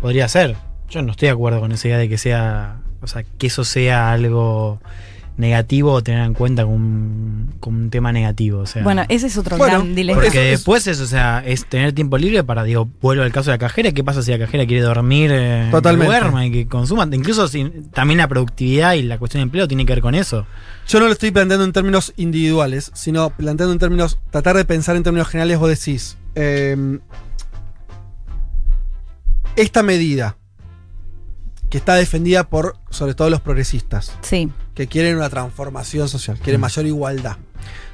Podría 0.00 0.26
ser. 0.28 0.56
Yo 0.90 1.02
no 1.02 1.12
estoy 1.12 1.26
de 1.26 1.32
acuerdo 1.32 1.60
con 1.60 1.72
esa 1.72 1.88
idea 1.88 1.98
de 1.98 2.08
que 2.08 2.18
sea. 2.18 2.78
O 3.02 3.06
sea, 3.06 3.22
que 3.38 3.46
eso 3.46 3.64
sea 3.64 4.12
algo 4.12 4.80
negativo 5.36 5.92
o 5.92 6.02
tener 6.02 6.22
en 6.24 6.34
cuenta 6.34 6.64
como 6.64 6.76
un, 6.76 7.54
como 7.60 7.78
un 7.78 7.88
tema 7.90 8.12
negativo. 8.12 8.60
O 8.60 8.66
sea, 8.66 8.82
Bueno, 8.82 9.04
ese 9.08 9.28
es 9.28 9.38
otro 9.38 9.56
Bueno, 9.56 9.78
gran 9.78 9.94
dilema. 9.94 10.20
porque 10.20 10.38
después 10.40 10.86
es, 10.86 11.00
o 11.00 11.06
sea, 11.06 11.42
es 11.46 11.64
tener 11.64 11.92
tiempo 11.94 12.18
libre 12.18 12.44
para, 12.44 12.62
digo, 12.62 12.88
vuelvo 13.00 13.22
al 13.22 13.32
caso 13.32 13.50
de 13.50 13.54
la 13.54 13.58
cajera. 13.58 13.92
¿Qué 13.92 14.04
pasa 14.04 14.22
si 14.22 14.30
la 14.30 14.38
cajera 14.38 14.66
quiere 14.66 14.82
dormir? 14.82 15.30
eh, 15.32 15.68
Totalmente. 15.70 16.12
Que 16.12 16.20
duerma 16.20 16.46
y 16.46 16.52
que 16.52 16.66
consuma. 16.66 17.08
Incluso 17.10 17.48
si, 17.48 17.64
también 17.92 18.18
la 18.18 18.28
productividad 18.28 18.94
y 18.94 19.02
la 19.02 19.18
cuestión 19.18 19.40
de 19.40 19.44
empleo 19.44 19.66
tiene 19.66 19.86
que 19.86 19.94
ver 19.94 20.02
con 20.02 20.14
eso. 20.14 20.46
Yo 20.86 21.00
no 21.00 21.06
lo 21.06 21.12
estoy 21.12 21.30
planteando 21.30 21.64
en 21.64 21.72
términos 21.72 22.12
individuales, 22.16 22.90
sino 22.94 23.30
planteando 23.30 23.72
en 23.72 23.78
términos, 23.78 24.18
tratar 24.30 24.56
de 24.56 24.64
pensar 24.66 24.96
en 24.96 25.02
términos 25.04 25.28
generales, 25.28 25.58
vos 25.58 25.70
decís, 25.70 26.18
eh, 26.34 26.98
esta 29.56 29.82
medida 29.82 30.36
que 31.70 31.78
está 31.78 31.94
defendida 31.94 32.44
por, 32.48 32.76
sobre 32.90 33.14
todo, 33.14 33.30
los 33.30 33.40
progresistas, 33.40 34.12
Sí, 34.22 34.50
que 34.74 34.86
quieren 34.88 35.16
una 35.16 35.30
transformación 35.30 36.08
social, 36.08 36.38
quieren 36.42 36.60
mayor 36.60 36.84
igualdad. 36.86 37.36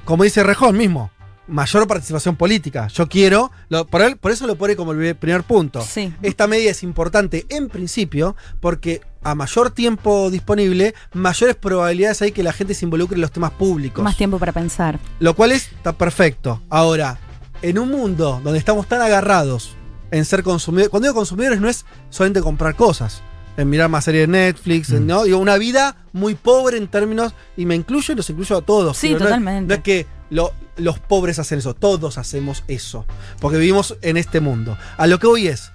Como 0.05 0.25
dice 0.25 0.43
Rejón 0.43 0.77
mismo, 0.77 1.11
mayor 1.49 1.87
participación 1.87 2.35
política. 2.37 2.89
Yo 2.89 3.09
quiero, 3.09 3.53
lo- 3.69 3.87
por, 3.87 4.03
él- 4.03 4.17
por 4.17 4.33
eso 4.33 4.47
lo 4.47 4.57
pone 4.57 4.75
como 4.77 4.93
el 4.93 5.15
primer 5.15 5.43
punto. 5.45 5.81
sí. 5.83 6.13
Esta 6.23 6.47
medida 6.47 6.71
es 6.71 6.83
importante 6.83 7.47
en 7.51 7.69
principio 7.69 8.35
porque 8.61 9.01
a 9.23 9.35
mayor 9.35 9.71
tiempo 9.71 10.31
disponible, 10.31 10.95
mayores 11.13 11.55
probabilidades 11.57 12.23
hay 12.23 12.33
que 12.33 12.43
la 12.43 12.53
gente 12.53 12.75
se 12.75 12.85
involucre 12.85 13.17
en 13.17 13.21
los 13.21 13.31
temas 13.33 13.51
públicos. 13.53 14.03
Más 14.03 14.17
tiempo 14.17 14.39
para 14.39 14.53
pensar. 14.53 14.99
Lo 15.21 15.35
cual 15.35 15.53
es, 15.53 15.69
está 15.73 15.93
perfecto. 15.93 16.63
Ahora, 16.71 17.19
en 17.63 17.79
un 17.79 17.91
mundo 17.91 18.41
donde 18.43 18.59
estamos 18.59 18.87
tan 18.89 19.03
agarrados 19.03 19.77
en 20.13 20.25
ser 20.25 20.43
consumidores, 20.45 20.89
cuando 20.91 21.09
digo 21.09 21.17
consumidores 21.17 21.61
no 21.61 21.69
es 21.69 21.85
solamente 22.11 22.41
comprar 22.41 22.77
cosas, 22.77 23.23
en 23.57 23.71
mirar 23.71 23.89
más 23.89 24.05
series 24.05 24.27
de 24.29 24.33
Netflix, 24.33 24.91
Mm. 24.91 25.07
¿no? 25.07 25.25
Digo, 25.25 25.39
una 25.39 25.57
vida 25.57 25.97
muy 26.13 26.35
pobre 26.35 26.77
en 26.79 26.89
términos, 26.89 27.33
y 27.57 27.67
me 27.67 27.75
incluyo 27.75 28.13
y 28.13 28.17
los 28.17 28.29
incluyo 28.31 28.57
a 28.59 28.63
todos. 28.63 28.97
Sí, 28.97 29.13
no 29.13 29.19
totalmente. 29.19 29.69
No 29.69 29.75
es 29.75 29.83
que 29.83 30.07
lo- 30.31 30.53
los 30.77 30.99
pobres 30.99 31.39
hacen 31.39 31.59
eso, 31.61 31.73
todos 31.75 32.19
hacemos 32.19 32.65
eso, 32.69 33.07
porque 33.41 33.59
vivimos 33.59 33.97
en 34.03 34.17
este 34.19 34.41
mundo. 34.41 34.77
A 34.99 35.07
lo 35.07 35.19
que 35.19 35.27
voy 35.27 35.49
es, 35.49 35.73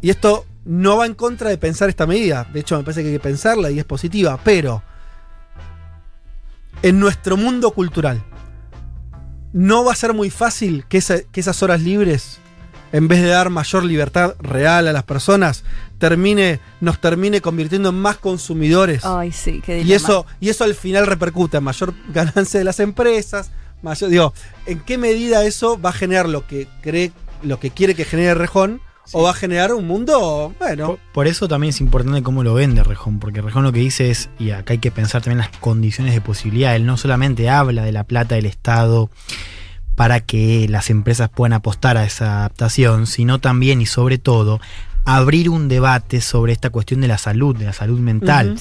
y 0.00 0.10
esto 0.10 0.46
no 0.64 0.96
va 0.96 1.06
en 1.06 1.14
contra 1.14 1.50
de 1.50 1.58
pensar 1.58 1.88
esta 1.88 2.06
medida, 2.06 2.46
de 2.52 2.60
hecho 2.60 2.76
me 2.78 2.84
parece 2.84 3.02
que 3.02 3.08
hay 3.08 3.14
que 3.14 3.20
pensarla 3.20 3.70
y 3.70 3.78
es 3.78 3.84
positiva, 3.84 4.38
pero 4.44 4.82
en 6.82 6.98
nuestro 6.98 7.36
mundo 7.36 7.70
cultural, 7.72 8.22
no 9.52 9.84
va 9.84 9.92
a 9.92 9.96
ser 9.96 10.14
muy 10.14 10.30
fácil 10.30 10.84
que, 10.88 10.98
esa- 10.98 11.22
que 11.22 11.40
esas 11.40 11.62
horas 11.62 11.80
libres, 11.82 12.38
en 12.92 13.08
vez 13.08 13.20
de 13.22 13.28
dar 13.28 13.50
mayor 13.50 13.84
libertad 13.84 14.34
real 14.40 14.88
a 14.88 14.92
las 14.92 15.04
personas, 15.04 15.64
termine, 16.02 16.58
nos 16.80 16.98
termine 17.00 17.40
convirtiendo 17.40 17.90
en 17.90 17.94
más 17.94 18.16
consumidores. 18.16 19.04
Ay, 19.04 19.30
sí, 19.30 19.62
qué 19.64 19.76
y, 19.78 19.84
dilema. 19.84 19.96
eso, 19.96 20.26
y 20.40 20.48
eso 20.48 20.64
al 20.64 20.74
final 20.74 21.06
repercute 21.06 21.58
en 21.58 21.62
mayor 21.62 21.94
ganancia 22.12 22.58
de 22.58 22.64
las 22.64 22.80
empresas. 22.80 23.52
Mayor, 23.82 24.10
digo, 24.10 24.34
¿en 24.66 24.80
qué 24.80 24.98
medida 24.98 25.44
eso 25.44 25.80
va 25.80 25.90
a 25.90 25.92
generar 25.92 26.28
lo 26.28 26.44
que 26.44 26.66
cree, 26.80 27.12
lo 27.44 27.60
que 27.60 27.70
quiere 27.70 27.94
que 27.94 28.04
genere 28.04 28.34
Rejón? 28.34 28.80
¿O 29.12 29.22
va 29.22 29.30
a 29.30 29.34
generar 29.34 29.72
un 29.74 29.86
mundo, 29.86 30.54
bueno, 30.58 30.86
Por, 30.86 30.98
por 31.12 31.26
eso 31.28 31.46
también 31.46 31.70
es 31.70 31.80
importante 31.80 32.22
cómo 32.22 32.42
lo 32.42 32.54
vende 32.54 32.82
Rejón, 32.82 33.20
porque 33.20 33.40
Rejón 33.40 33.62
lo 33.62 33.72
que 33.72 33.80
dice 33.80 34.10
es, 34.10 34.28
y 34.40 34.50
acá 34.50 34.72
hay 34.72 34.78
que 34.78 34.90
pensar 34.90 35.22
también 35.22 35.38
las 35.38 35.50
condiciones 35.58 36.14
de 36.14 36.20
posibilidad, 36.20 36.74
él 36.74 36.86
no 36.86 36.96
solamente 36.96 37.48
habla 37.48 37.84
de 37.84 37.92
la 37.92 38.04
plata 38.04 38.36
del 38.36 38.46
Estado 38.46 39.10
para 39.94 40.20
que 40.20 40.66
las 40.68 40.88
empresas 40.90 41.28
puedan 41.28 41.52
apostar 41.52 41.96
a 41.96 42.04
esa 42.04 42.38
adaptación, 42.38 43.06
sino 43.06 43.40
también 43.40 43.80
y 43.80 43.86
sobre 43.86 44.18
todo 44.18 44.60
abrir 45.04 45.48
un 45.48 45.68
debate 45.68 46.20
sobre 46.20 46.52
esta 46.52 46.70
cuestión 46.70 47.00
de 47.00 47.08
la 47.08 47.18
salud, 47.18 47.56
de 47.56 47.66
la 47.66 47.72
salud 47.72 47.98
mental. 47.98 48.58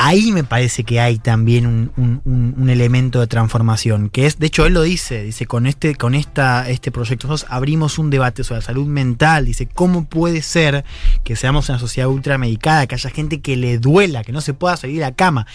Ahí 0.00 0.30
me 0.30 0.44
parece 0.44 0.84
que 0.84 1.00
hay 1.00 1.18
también 1.18 1.66
un, 1.66 1.90
un- 1.96 2.22
un- 2.24 2.54
un 2.56 2.70
elemento 2.70 3.18
de 3.18 3.26
transformación, 3.26 4.10
que 4.10 4.26
es, 4.26 4.38
de 4.38 4.46
hecho 4.46 4.64
él 4.64 4.74
lo 4.74 4.82
dice, 4.82 5.24
dice, 5.24 5.46
con 5.46 5.66
este, 5.66 5.96
con 5.96 6.14
esta, 6.14 6.70
este 6.70 6.92
proyecto 6.92 7.26
nosotros 7.26 7.50
abrimos 7.52 7.98
un 7.98 8.08
debate 8.08 8.44
sobre 8.44 8.60
la 8.60 8.66
salud 8.66 8.86
mental, 8.86 9.44
dice, 9.44 9.66
¿cómo 9.66 10.04
puede 10.04 10.40
ser 10.42 10.84
que 11.24 11.34
seamos 11.34 11.68
una 11.68 11.80
sociedad 11.80 12.08
ultramedicada, 12.08 12.86
que 12.86 12.94
haya 12.94 13.10
gente 13.10 13.40
que 13.40 13.56
le 13.56 13.78
duela, 13.78 14.22
que 14.22 14.30
no 14.30 14.40
se 14.40 14.54
pueda 14.54 14.76
salir 14.76 14.96
de 14.96 15.02
la 15.02 15.12
cama? 15.12 15.48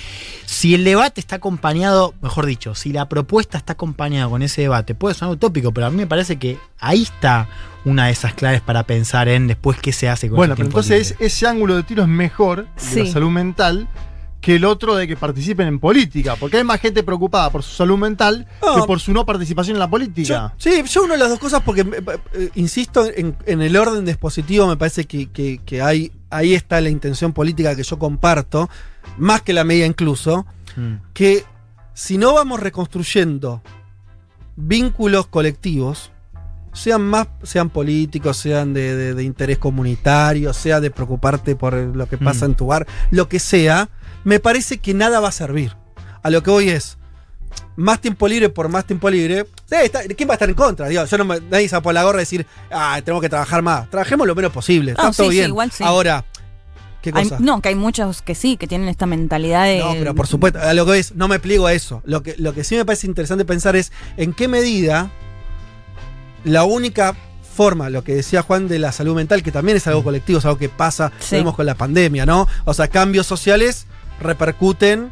Si 0.46 0.76
el 0.76 0.84
debate 0.84 1.22
está 1.22 1.38
acompañado, 1.38 2.14
mejor 2.22 2.46
dicho, 2.46 2.76
si 2.76 2.92
la 2.92 3.08
propuesta 3.08 3.58
está 3.58 3.74
acompañada 3.74 4.28
con 4.30 4.42
ese 4.44 4.62
debate, 4.64 4.94
puede 4.94 5.16
sonar 5.16 5.36
utópico, 5.36 5.72
pero 5.72 5.88
a 5.88 5.90
mí 5.90 5.96
me 5.96 6.08
parece 6.08 6.36
que 6.36 6.58
ahí 6.80 7.04
está 7.04 7.48
una 7.86 8.08
de 8.08 8.12
esas 8.12 8.34
claves 8.34 8.60
para 8.60 8.84
pensar 8.84 9.30
en 9.30 9.48
después 9.48 9.78
qué 9.80 9.94
se 9.94 10.10
hace 10.10 10.28
con 10.28 10.36
Bueno, 10.36 10.54
ese 10.56 10.58
pero 10.64 10.68
entonces 10.68 11.10
libre. 11.12 11.26
ese 11.28 11.48
ángulo 11.48 11.76
de 11.78 11.84
tiro 11.84 12.04
es 12.04 12.10
mejor 12.10 12.66
de 12.66 12.68
Sí. 12.82 13.04
la 13.06 13.12
salud 13.12 13.30
mental 13.32 13.88
que 14.44 14.56
el 14.58 14.66
otro 14.66 14.96
de 14.96 15.08
que 15.08 15.16
participen 15.16 15.68
en 15.70 15.80
política. 15.80 16.36
Porque 16.36 16.58
hay 16.58 16.66
más 16.66 16.82
gente 16.82 17.02
preocupada 17.02 17.50
por 17.50 17.64
su 17.64 17.74
salud 17.76 17.98
mental 17.98 18.46
No. 18.62 18.76
que 18.76 18.82
por 18.86 19.00
su 19.00 19.14
no 19.14 19.26
participación 19.26 19.78
en 19.78 19.80
la 19.80 19.86
Yo- 19.86 19.92
política. 19.92 20.54
sí, 20.58 20.84
yo 20.86 21.04
uno 21.04 21.14
de 21.14 21.20
las 21.20 21.30
dos 21.30 21.40
cosas 21.40 21.62
porque, 21.64 21.82
eh, 21.82 22.04
eh, 22.34 22.50
insisto, 22.56 23.06
en, 23.06 23.38
en 23.46 23.62
el 23.62 23.76
orden 23.78 24.04
dispositivo 24.04 24.68
me 24.68 24.76
parece 24.76 25.06
que, 25.06 25.32
que- 25.32 25.62
que 25.66 25.82
hay, 25.82 26.12
ahí 26.30 26.54
está 26.56 26.82
la 26.82 26.90
intención 26.90 27.32
política 27.32 27.74
que 27.74 27.84
yo 27.84 27.98
comparto, 27.98 28.70
más 29.18 29.42
que 29.44 29.54
la 29.54 29.64
media 29.64 29.86
incluso, 29.86 30.46
Mm. 30.76 30.96
que 31.14 31.46
si 31.94 32.18
no 32.18 32.34
vamos 32.34 32.60
reconstruyendo 32.60 33.62
vínculos 34.56 35.28
colectivos, 35.28 36.12
sean 36.74 37.02
más, 37.04 37.28
sean 37.44 37.70
políticos, 37.70 38.38
sean 38.38 38.74
de, 38.74 38.96
de- 38.96 39.14
de 39.14 39.24
interés 39.24 39.58
comunitario, 39.58 40.54
sea 40.54 40.80
de 40.82 40.90
preocuparte 40.92 41.56
por 41.56 41.74
lo 41.76 42.08
que 42.08 42.18
pasa 42.18 42.46
Mm. 42.48 42.50
en 42.52 42.56
tu 42.56 42.66
bar, 42.68 42.88
lo 43.12 43.30
que 43.30 43.40
sea, 43.40 43.90
me 44.24 44.40
parece 44.40 44.78
que 44.78 44.94
nada 44.94 45.20
va 45.20 45.30
a 45.30 45.32
servir. 45.32 45.76
A 46.22 46.30
lo 46.30 46.42
que 46.44 46.52
voy 46.52 46.70
es, 46.70 46.98
más 47.76 48.00
tiempo 48.00 48.28
libre 48.28 48.50
por 48.50 48.70
más 48.70 48.86
tiempo 48.86 49.10
libre. 49.10 49.46
sí, 49.70 49.76
está- 49.84 50.04
¿Quién 50.04 50.30
va 50.30 50.34
a 50.34 50.36
estar 50.36 50.50
en 50.50 50.56
contra? 50.56 50.88
Digo, 50.88 51.04
yo 51.06 51.18
no 51.18 51.26
me, 51.26 51.40
nadie 51.42 51.68
se 51.68 51.76
va 51.76 51.82
por 51.82 51.94
la 51.94 52.04
gorra 52.04 52.20
y 52.20 52.22
decir, 52.22 52.46
ah, 52.72 53.00
tenemos 53.04 53.22
que 53.22 53.30
trabajar 53.30 53.62
más. 53.62 53.90
Trabajemos 53.90 54.26
lo 54.28 54.36
menos 54.36 54.52
posible. 54.52 54.92
Está 54.92 55.04
No, 55.04 55.12
todo 55.12 55.28
sí, 55.28 55.32
sí, 55.34 55.38
bien. 55.40 55.50
igual 55.50 55.72
sí. 55.72 55.84
Ahora, 55.84 56.24
¿qué 57.02 57.12
Hay- 57.14 57.24
cosa? 57.24 57.38
no, 57.40 57.62
que 57.62 57.70
hay 57.70 57.76
muchos 57.76 58.22
que 58.22 58.36
sí, 58.36 58.58
que 58.58 58.68
tienen 58.68 58.88
esta 58.88 59.06
mentalidad 59.06 59.66
de. 59.66 59.80
No, 59.80 59.92
pero 59.94 60.16
por 60.16 60.28
supuesto, 60.28 60.60
a 60.62 60.74
lo 60.74 60.86
que 60.86 61.00
es, 61.00 61.16
no 61.16 61.28
me 61.28 61.40
pliego 61.40 61.68
a 61.68 61.74
eso. 61.74 62.02
Lo 62.06 62.24
que, 62.24 62.36
lo 62.38 62.54
que 62.54 62.64
sí 62.64 62.76
me 62.76 62.86
parece 62.86 63.08
interesante 63.08 63.44
pensar 63.46 63.76
es 63.76 63.92
en 64.18 64.34
qué 64.34 64.48
medida 64.48 65.10
la 66.44 66.64
única 66.64 67.16
forma, 67.56 67.90
lo 67.90 68.04
que 68.04 68.16
decía 68.16 68.42
Juan 68.42 68.68
de 68.68 68.80
la 68.80 68.92
salud 68.92 69.16
mental, 69.16 69.44
que 69.44 69.52
también 69.52 69.78
es 69.78 69.86
algo 69.88 70.04
colectivo, 70.04 70.40
es 70.40 70.46
algo 70.46 70.58
que 70.58 70.70
pasa, 70.70 71.12
vemos 71.32 71.56
con 71.56 71.66
la 71.66 71.76
pandemia, 71.76 72.26
¿no? 72.26 72.48
O 72.66 72.74
sea, 72.74 72.88
cambios 72.88 73.28
sociales 73.28 73.86
repercuten 74.20 75.12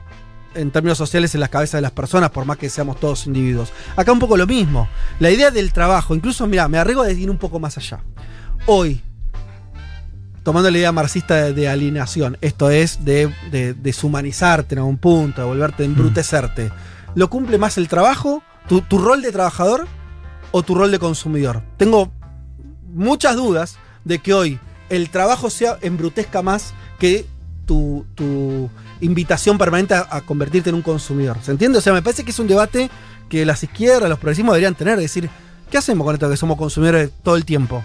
en 0.54 0.72
términos 0.72 0.98
sociales 0.98 1.34
en 1.34 1.42
las 1.42 1.50
cabezas 1.50 1.78
de 1.78 1.82
las 1.82 1.92
personas, 1.92 2.32
por 2.32 2.46
más 2.46 2.58
que 2.58 2.70
seamos 2.70 3.00
todos 3.00 3.26
individuos. 3.28 3.72
Acá 3.96 4.12
un 4.12 4.20
poco 4.20 4.38
lo 4.38 4.48
mismo. 4.48 4.88
La 5.20 5.32
idea 5.32 5.52
del 5.52 5.72
trabajo, 5.72 6.16
incluso, 6.16 6.48
mira, 6.48 6.68
me 6.68 6.78
arriesgo 6.78 7.04
a 7.04 7.12
ir 7.12 7.30
un 7.30 7.38
poco 7.38 7.60
más 7.60 7.78
allá. 7.78 8.02
Hoy, 8.66 9.02
tomando 10.44 10.70
la 10.70 10.78
idea 10.78 10.92
marxista 10.92 11.36
de, 11.36 11.54
de 11.54 11.70
alienación, 11.70 12.38
esto 12.42 12.70
es 12.70 13.06
de, 13.06 13.34
de 13.50 13.74
deshumanizarte 13.74 14.76
en 14.76 14.80
algún 14.80 14.98
punto, 14.98 15.42
de 15.42 15.48
volverte 15.48 15.84
a 15.84 15.86
embrutecerte, 15.86 16.72
¿lo 17.16 17.30
cumple 17.30 17.58
más 17.58 17.78
el 17.78 17.88
trabajo, 17.88 18.44
tu, 18.68 18.82
tu 18.82 18.98
rol 18.98 19.22
de 19.22 19.32
trabajador 19.32 19.88
o 20.52 20.64
tu 20.64 20.76
rol 20.76 20.92
de 20.92 21.00
consumidor? 21.00 21.64
Tengo 21.78 22.12
muchas 22.94 23.36
dudas 23.36 23.78
de 24.04 24.20
que 24.20 24.34
hoy 24.34 24.60
el 24.90 25.10
trabajo 25.10 25.50
sea 25.50 25.78
embrutezca 25.82 26.42
más 26.42 26.74
que 27.00 27.26
tu, 27.66 28.06
tu 28.16 28.70
invitación 29.02 29.58
permanente 29.58 29.94
a, 29.94 30.22
convertirte 30.22 30.70
en 30.70 30.76
un 30.76 30.82
consumidor. 30.82 31.38
¿Se 31.42 31.52
entiende? 31.52 31.80
O 31.80 31.82
sea, 31.82 31.94
me 31.94 32.02
parece 32.02 32.24
que 32.24 32.32
es 32.32 32.40
un 32.40 32.48
debate 32.48 32.90
que 33.30 33.46
las 33.46 33.64
izquierdas, 33.64 34.10
los 34.10 34.20
progresismos 34.20 34.54
deberían 34.54 34.76
tener, 34.76 35.00
decir, 35.00 35.30
¿qué 35.72 35.78
hacemos 35.78 36.06
con 36.06 36.14
esto 36.14 36.30
que 36.30 36.38
somos 36.38 36.58
consumidores 36.58 37.10
todo 37.24 37.36
el 37.36 37.46
tiempo? 37.46 37.84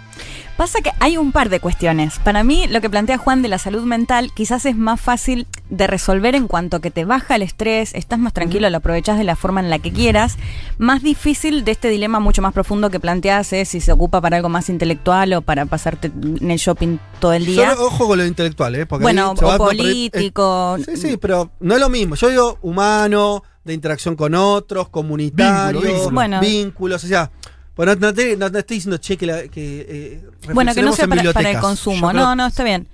Pasa 0.57 0.81
que 0.81 0.91
hay 0.99 1.17
un 1.17 1.31
par 1.31 1.49
de 1.49 1.59
cuestiones. 1.59 2.17
Para 2.19 2.43
mí, 2.43 2.65
lo 2.67 2.81
que 2.81 2.89
plantea 2.89 3.17
Juan 3.19 3.43
de 3.43 3.47
la 3.47 3.59
salud 3.59 3.83
mental 3.83 4.31
quizás 4.33 4.65
es 4.65 4.75
más 4.75 4.99
fácil 4.99 5.47
de 5.69 5.85
resolver 5.85 6.33
en 6.33 6.47
cuanto 6.47 6.81
que 6.81 6.89
te 6.89 7.05
baja 7.05 7.35
el 7.35 7.43
estrés, 7.43 7.93
estás 7.93 8.17
más 8.17 8.33
tranquilo, 8.33 8.67
lo 8.69 8.77
aprovechas 8.77 9.19
de 9.19 9.23
la 9.23 9.35
forma 9.35 9.61
en 9.61 9.69
la 9.69 9.77
que 9.77 9.93
quieras. 9.93 10.35
Más 10.79 11.03
difícil 11.03 11.63
de 11.63 11.71
este 11.71 11.89
dilema 11.89 12.19
mucho 12.19 12.41
más 12.41 12.53
profundo 12.53 12.89
que 12.89 12.99
planteas 12.99 13.53
es 13.53 13.69
si 13.69 13.79
se 13.81 13.91
ocupa 13.91 14.19
para 14.19 14.37
algo 14.37 14.49
más 14.49 14.69
intelectual 14.69 15.31
o 15.33 15.41
para 15.43 15.67
pasarte 15.67 16.07
en 16.07 16.49
el 16.49 16.57
shopping 16.57 16.97
todo 17.19 17.33
el 17.33 17.45
día. 17.45 17.75
Solo 17.75 17.87
ojo 17.87 18.07
con 18.07 18.17
lo 18.17 18.25
intelectual, 18.25 18.75
¿eh? 18.75 18.85
Porque 18.87 19.03
bueno, 19.03 19.35
o 19.37 19.45
va 19.45 19.57
político. 19.57 20.77
eh, 20.79 20.83
sí, 20.85 20.97
sí, 20.97 21.17
pero 21.17 21.51
no 21.59 21.75
es 21.75 21.79
lo 21.79 21.89
mismo. 21.89 22.15
Yo 22.15 22.29
digo 22.29 22.57
humano, 22.63 23.43
de 23.63 23.75
interacción 23.75 24.15
con 24.15 24.33
otros, 24.33 24.89
comunitario, 24.89 25.81
Vínculo, 25.81 25.93
vínculo. 25.93 26.15
Bueno. 26.15 26.39
vínculos, 26.39 27.03
o 27.03 27.07
sea. 27.07 27.29
Bueno, 27.77 27.95
no, 27.95 28.13
te, 28.13 28.35
no 28.35 28.51
te 28.51 28.59
estoy 28.59 28.77
diciendo, 28.77 28.97
che, 28.97 29.15
que, 29.17 29.25
la- 29.25 29.47
que 29.47 29.85
eh, 29.87 30.21
bueno, 30.53 30.71
que 30.73 30.81
no 30.81 30.87
sea 30.95 31.07
para, 31.07 31.21
para 31.33 31.49
el 31.51 31.55
consumo. 31.61 31.95
Yo 32.07 32.11
creo- 32.11 32.23
No, 32.25 32.35
no, 32.35 32.47
está 32.47 32.63
bien. 32.63 32.87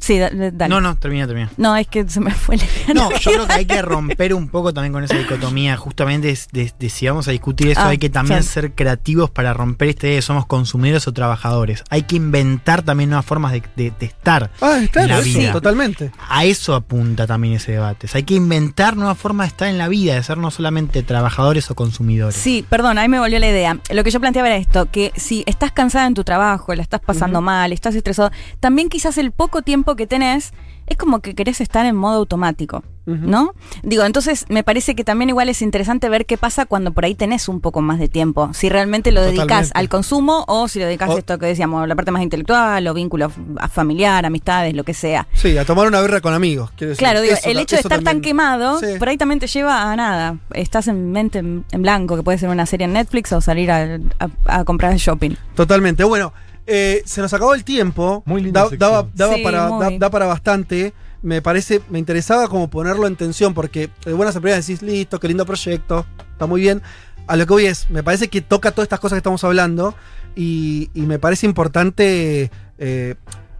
Sí, 0.00 0.18
da- 0.18 0.30
da- 0.30 0.50
dale. 0.50 0.68
No, 0.74 0.80
no, 0.80 0.96
termina, 0.96 1.26
termina. 1.26 1.50
No, 1.58 1.76
es 1.76 1.86
que 1.86 2.08
se 2.08 2.18
me 2.18 2.30
fue 2.32 2.56
la 2.56 2.64
No, 2.94 3.10
yo 3.18 3.30
creo 3.30 3.46
que 3.46 3.52
hay 3.52 3.66
que 3.66 3.82
romper 3.82 4.34
un 4.34 4.48
poco 4.48 4.72
también 4.72 4.92
con 4.92 5.04
esa 5.04 5.16
dicotomía. 5.16 5.76
Justamente 5.76 6.28
de, 6.28 6.38
de- 6.64 6.72
de 6.78 6.88
si 6.90 7.06
vamos 7.06 7.28
a 7.28 7.30
discutir 7.30 7.68
eso, 7.68 7.80
Ah, 7.82 7.88
hay 7.88 7.98
que 7.98 8.08
también 8.10 8.42
sí. 8.42 8.48
ser 8.48 8.72
creativos 8.72 9.30
para 9.30 9.52
romper 9.54 9.90
este 9.90 10.06
idea 10.08 10.16
de 10.16 10.22
somos 10.22 10.46
consumidores 10.46 11.06
o 11.06 11.12
trabajadores. 11.12 11.84
Hay 11.90 12.02
que 12.04 12.16
inventar 12.16 12.82
también 12.82 13.10
nuevas 13.10 13.26
formas 13.26 13.52
de, 13.52 13.62
de- 13.76 13.92
de 13.98 14.06
estar. 14.06 14.50
Ah, 14.60 14.80
claro, 14.90 15.08
la 15.08 15.18
eso, 15.20 15.38
vida. 15.38 15.52
totalmente. 15.52 16.10
A 16.28 16.44
eso 16.46 16.74
apunta 16.74 17.26
también 17.26 17.54
ese 17.54 17.72
debate. 17.72 18.06
O 18.06 18.08
sea, 18.08 18.18
hay 18.18 18.24
que 18.24 18.34
inventar 18.34 18.96
nuevas 18.96 19.18
formas 19.18 19.46
de 19.46 19.48
estar 19.48 19.68
en 19.68 19.78
la 19.78 19.88
vida, 19.88 20.14
de 20.14 20.22
ser 20.22 20.38
no 20.38 20.50
solamente 20.50 21.02
trabajadores 21.02 21.70
o 21.70 21.74
consumidores. 21.74 22.34
Sí, 22.34 22.64
perdón, 22.68 22.98
ahí 22.98 23.08
me 23.08 23.18
volvió 23.18 23.38
la 23.38 23.48
idea. 23.50 23.78
Lo 23.90 24.02
que 24.04 24.10
yo 24.10 24.20
planteaba 24.20 24.48
era 24.48 24.56
esto, 24.56 24.90
que 24.90 25.12
si 25.16 25.44
estás 25.46 25.70
cansada 25.70 26.06
en 26.06 26.14
tu 26.14 26.24
trabajo, 26.24 26.74
la 26.74 26.82
estás 26.82 27.00
pasando 27.00 27.40
mal, 27.42 27.72
estás 27.72 27.94
estresado, 27.94 28.32
también 28.58 28.88
quizás 28.88 29.18
el 29.18 29.32
poco 29.32 29.60
tiempo 29.62 29.81
que 29.96 30.06
tenés 30.06 30.52
es 30.86 30.96
como 30.96 31.20
que 31.20 31.34
querés 31.34 31.60
estar 31.60 31.86
en 31.86 31.94
modo 31.96 32.16
automático. 32.18 32.82
¿no? 33.04 33.52
Digo, 33.82 34.04
entonces 34.04 34.46
me 34.48 34.62
parece 34.62 34.94
que 34.94 35.02
también 35.02 35.28
igual 35.28 35.48
es 35.48 35.60
interesante 35.60 36.08
ver 36.08 36.24
qué 36.24 36.38
pasa 36.38 36.66
cuando 36.66 36.92
por 36.92 37.04
ahí 37.04 37.16
tenés 37.16 37.48
un 37.48 37.60
poco 37.60 37.80
más 37.82 37.98
de 37.98 38.06
tiempo. 38.06 38.50
Si 38.54 38.68
realmente 38.68 39.10
lo 39.10 39.22
dedicas 39.22 39.72
al 39.74 39.88
consumo 39.88 40.44
o 40.46 40.68
si 40.68 40.78
lo 40.78 40.84
dedicas 40.86 41.10
a 41.10 41.18
esto 41.18 41.36
que 41.40 41.46
decíamos, 41.46 41.88
la 41.88 41.96
parte 41.96 42.12
más 42.12 42.22
intelectual 42.22 42.86
o 42.86 42.94
vínculo 42.94 43.28
familiar, 43.70 44.24
amistades, 44.24 44.74
lo 44.74 44.84
que 44.84 44.94
sea. 44.94 45.26
Sí, 45.34 45.58
a 45.58 45.64
tomar 45.64 45.88
una 45.88 46.00
birra 46.00 46.20
con 46.20 46.32
amigos. 46.32 46.70
decir. 46.78 46.96
Claro, 46.96 47.20
digo, 47.22 47.34
Eso 47.34 47.48
el 47.48 47.58
hecho 47.58 47.74
de 47.76 47.82
estar 47.82 48.02
tan 48.02 48.20
quemado, 48.20 48.78
Sí. 48.78 48.86
por 49.00 49.08
ahí 49.08 49.16
también 49.16 49.40
te 49.40 49.48
lleva 49.48 49.90
a 49.90 49.96
nada. 49.96 50.36
Estás 50.54 50.86
en 50.86 51.10
mente 51.10 51.40
en, 51.40 51.64
blanco, 51.78 52.14
que 52.16 52.22
puede 52.22 52.38
ser 52.38 52.50
una 52.50 52.66
serie 52.66 52.84
en 52.84 52.92
Netflix 52.92 53.32
o 53.32 53.40
salir 53.40 53.72
a, 53.72 53.98
a- 54.20 54.58
a 54.60 54.64
comprar 54.64 54.92
el 54.92 54.98
shopping. 54.98 55.30
Totalmente. 55.56 56.04
Bueno, 56.04 56.32
eh, 56.66 57.02
se 57.04 57.20
nos 57.20 57.32
acabó 57.32 57.54
el 57.54 57.64
tiempo. 57.64 58.22
Muy 58.26 58.42
linda 58.42 58.68
Da- 58.70 58.76
daba, 58.76 59.08
daba 59.14 59.34
Sí, 59.36 59.42
para, 59.42 59.68
muy. 59.68 59.80
da, 59.84 59.90
da 59.98 60.10
para 60.10 60.26
bastante. 60.26 60.92
Me 61.22 61.40
parece, 61.40 61.80
me 61.88 61.98
interesaba 61.98 62.48
como 62.48 62.68
ponerlo 62.68 63.06
en 63.06 63.14
tensión 63.16 63.54
porque 63.54 63.90
de 64.04 64.12
buenas 64.12 64.34
a 64.36 64.40
primeras 64.40 64.66
decís, 64.66 64.82
listo, 64.82 65.20
qué 65.20 65.28
lindo 65.28 65.46
proyecto, 65.46 66.04
está 66.32 66.46
muy 66.46 66.60
bien. 66.60 66.82
A 67.28 67.36
lo 67.36 67.46
que 67.46 67.52
voy 67.52 67.66
es, 67.66 67.88
me 67.90 68.02
parece 68.02 68.26
que 68.28 68.40
toca 68.40 68.72
todas 68.72 68.86
estas 68.86 68.98
cosas 68.98 69.16
que 69.16 69.18
estamos 69.18 69.44
hablando 69.44 69.94
y, 70.34 70.90
y 70.94 71.02
me 71.02 71.20
parece 71.20 71.46
importante 71.46 72.50
eh, 72.78 73.14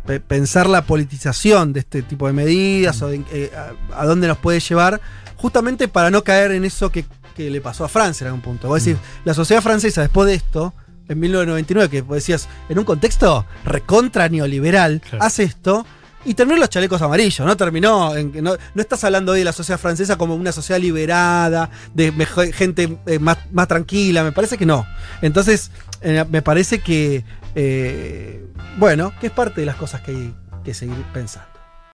pe- 0.07 0.19
pensar 0.19 0.69
la 0.69 0.83
politización 0.87 1.73
de 1.73 1.81
este 1.81 2.03
tipo 2.03 2.27
de 2.27 2.33
medidas 2.33 3.01
o 3.03 3.09
de, 3.09 3.23
eh, 3.31 3.53
a, 3.93 4.01
a 4.01 4.07
dónde 4.07 4.27
nos 4.27 4.39
puede 4.39 4.59
llevar, 4.59 5.01
justamente 5.37 5.87
para 5.87 6.11
no 6.11 6.25
caer 6.25 6.51
en 6.53 6.65
eso 6.65 6.91
que, 6.91 7.05
que 7.37 7.51
le 7.51 7.61
pasó 7.61 7.85
a 7.85 7.89
Francia 7.89 8.25
en 8.25 8.29
algún 8.29 8.43
punto. 8.43 8.67
Vos 8.69 8.85
decís, 8.85 9.01
la 9.25 9.35
sociedad 9.35 9.63
francesa 9.63 10.01
después 10.01 10.27
de 10.27 10.35
esto, 10.35 10.75
en 11.13 11.21
1999, 11.21 11.89
que 11.89 12.03
decías, 12.15 12.49
en 12.69 12.79
un 12.79 12.85
contexto 12.85 13.47
recontra 13.65 14.29
neoliberal, 14.29 15.01
Claro. 15.09 15.25
hace 15.25 15.45
esto. 15.45 15.87
Y 16.25 16.35
terminó 16.35 16.61
los 16.61 16.69
chalecos 16.71 17.03
amarillos, 17.03 17.45
¿no? 17.45 17.57
Terminó. 17.57 18.15
En, 18.15 18.31
no, 18.45 18.53
no 18.75 18.81
estás 18.83 19.03
hablando 19.03 19.33
hoy 19.33 19.41
de 19.41 19.45
la 19.45 19.53
sociedad 19.53 19.81
francesa 19.81 20.17
como 20.17 20.37
una 20.37 20.53
sociedad 20.53 20.81
liberada, 20.81 21.69
de 21.95 22.13
mejor- 22.13 22.53
gente 22.53 22.97
eh, 23.07 23.19
más, 23.19 23.39
más 23.51 23.67
tranquila. 23.67 24.23
Me 24.23 24.31
parece 24.31 24.57
que 24.57 24.65
no. 24.65 24.87
Entonces, 25.21 25.73
eh, 26.01 26.25
me 26.31 26.41
parece 26.41 26.79
que. 26.79 27.25
eh, 27.57 28.47
bueno, 28.79 29.13
que 29.21 29.27
es 29.27 29.33
parte 29.33 29.61
de 29.63 29.67
las 29.67 29.75
cosas 29.77 30.01
que 30.03 30.13
hay 30.13 30.35
que 30.63 30.75
seguir 30.75 31.03
pensando. 31.13 31.49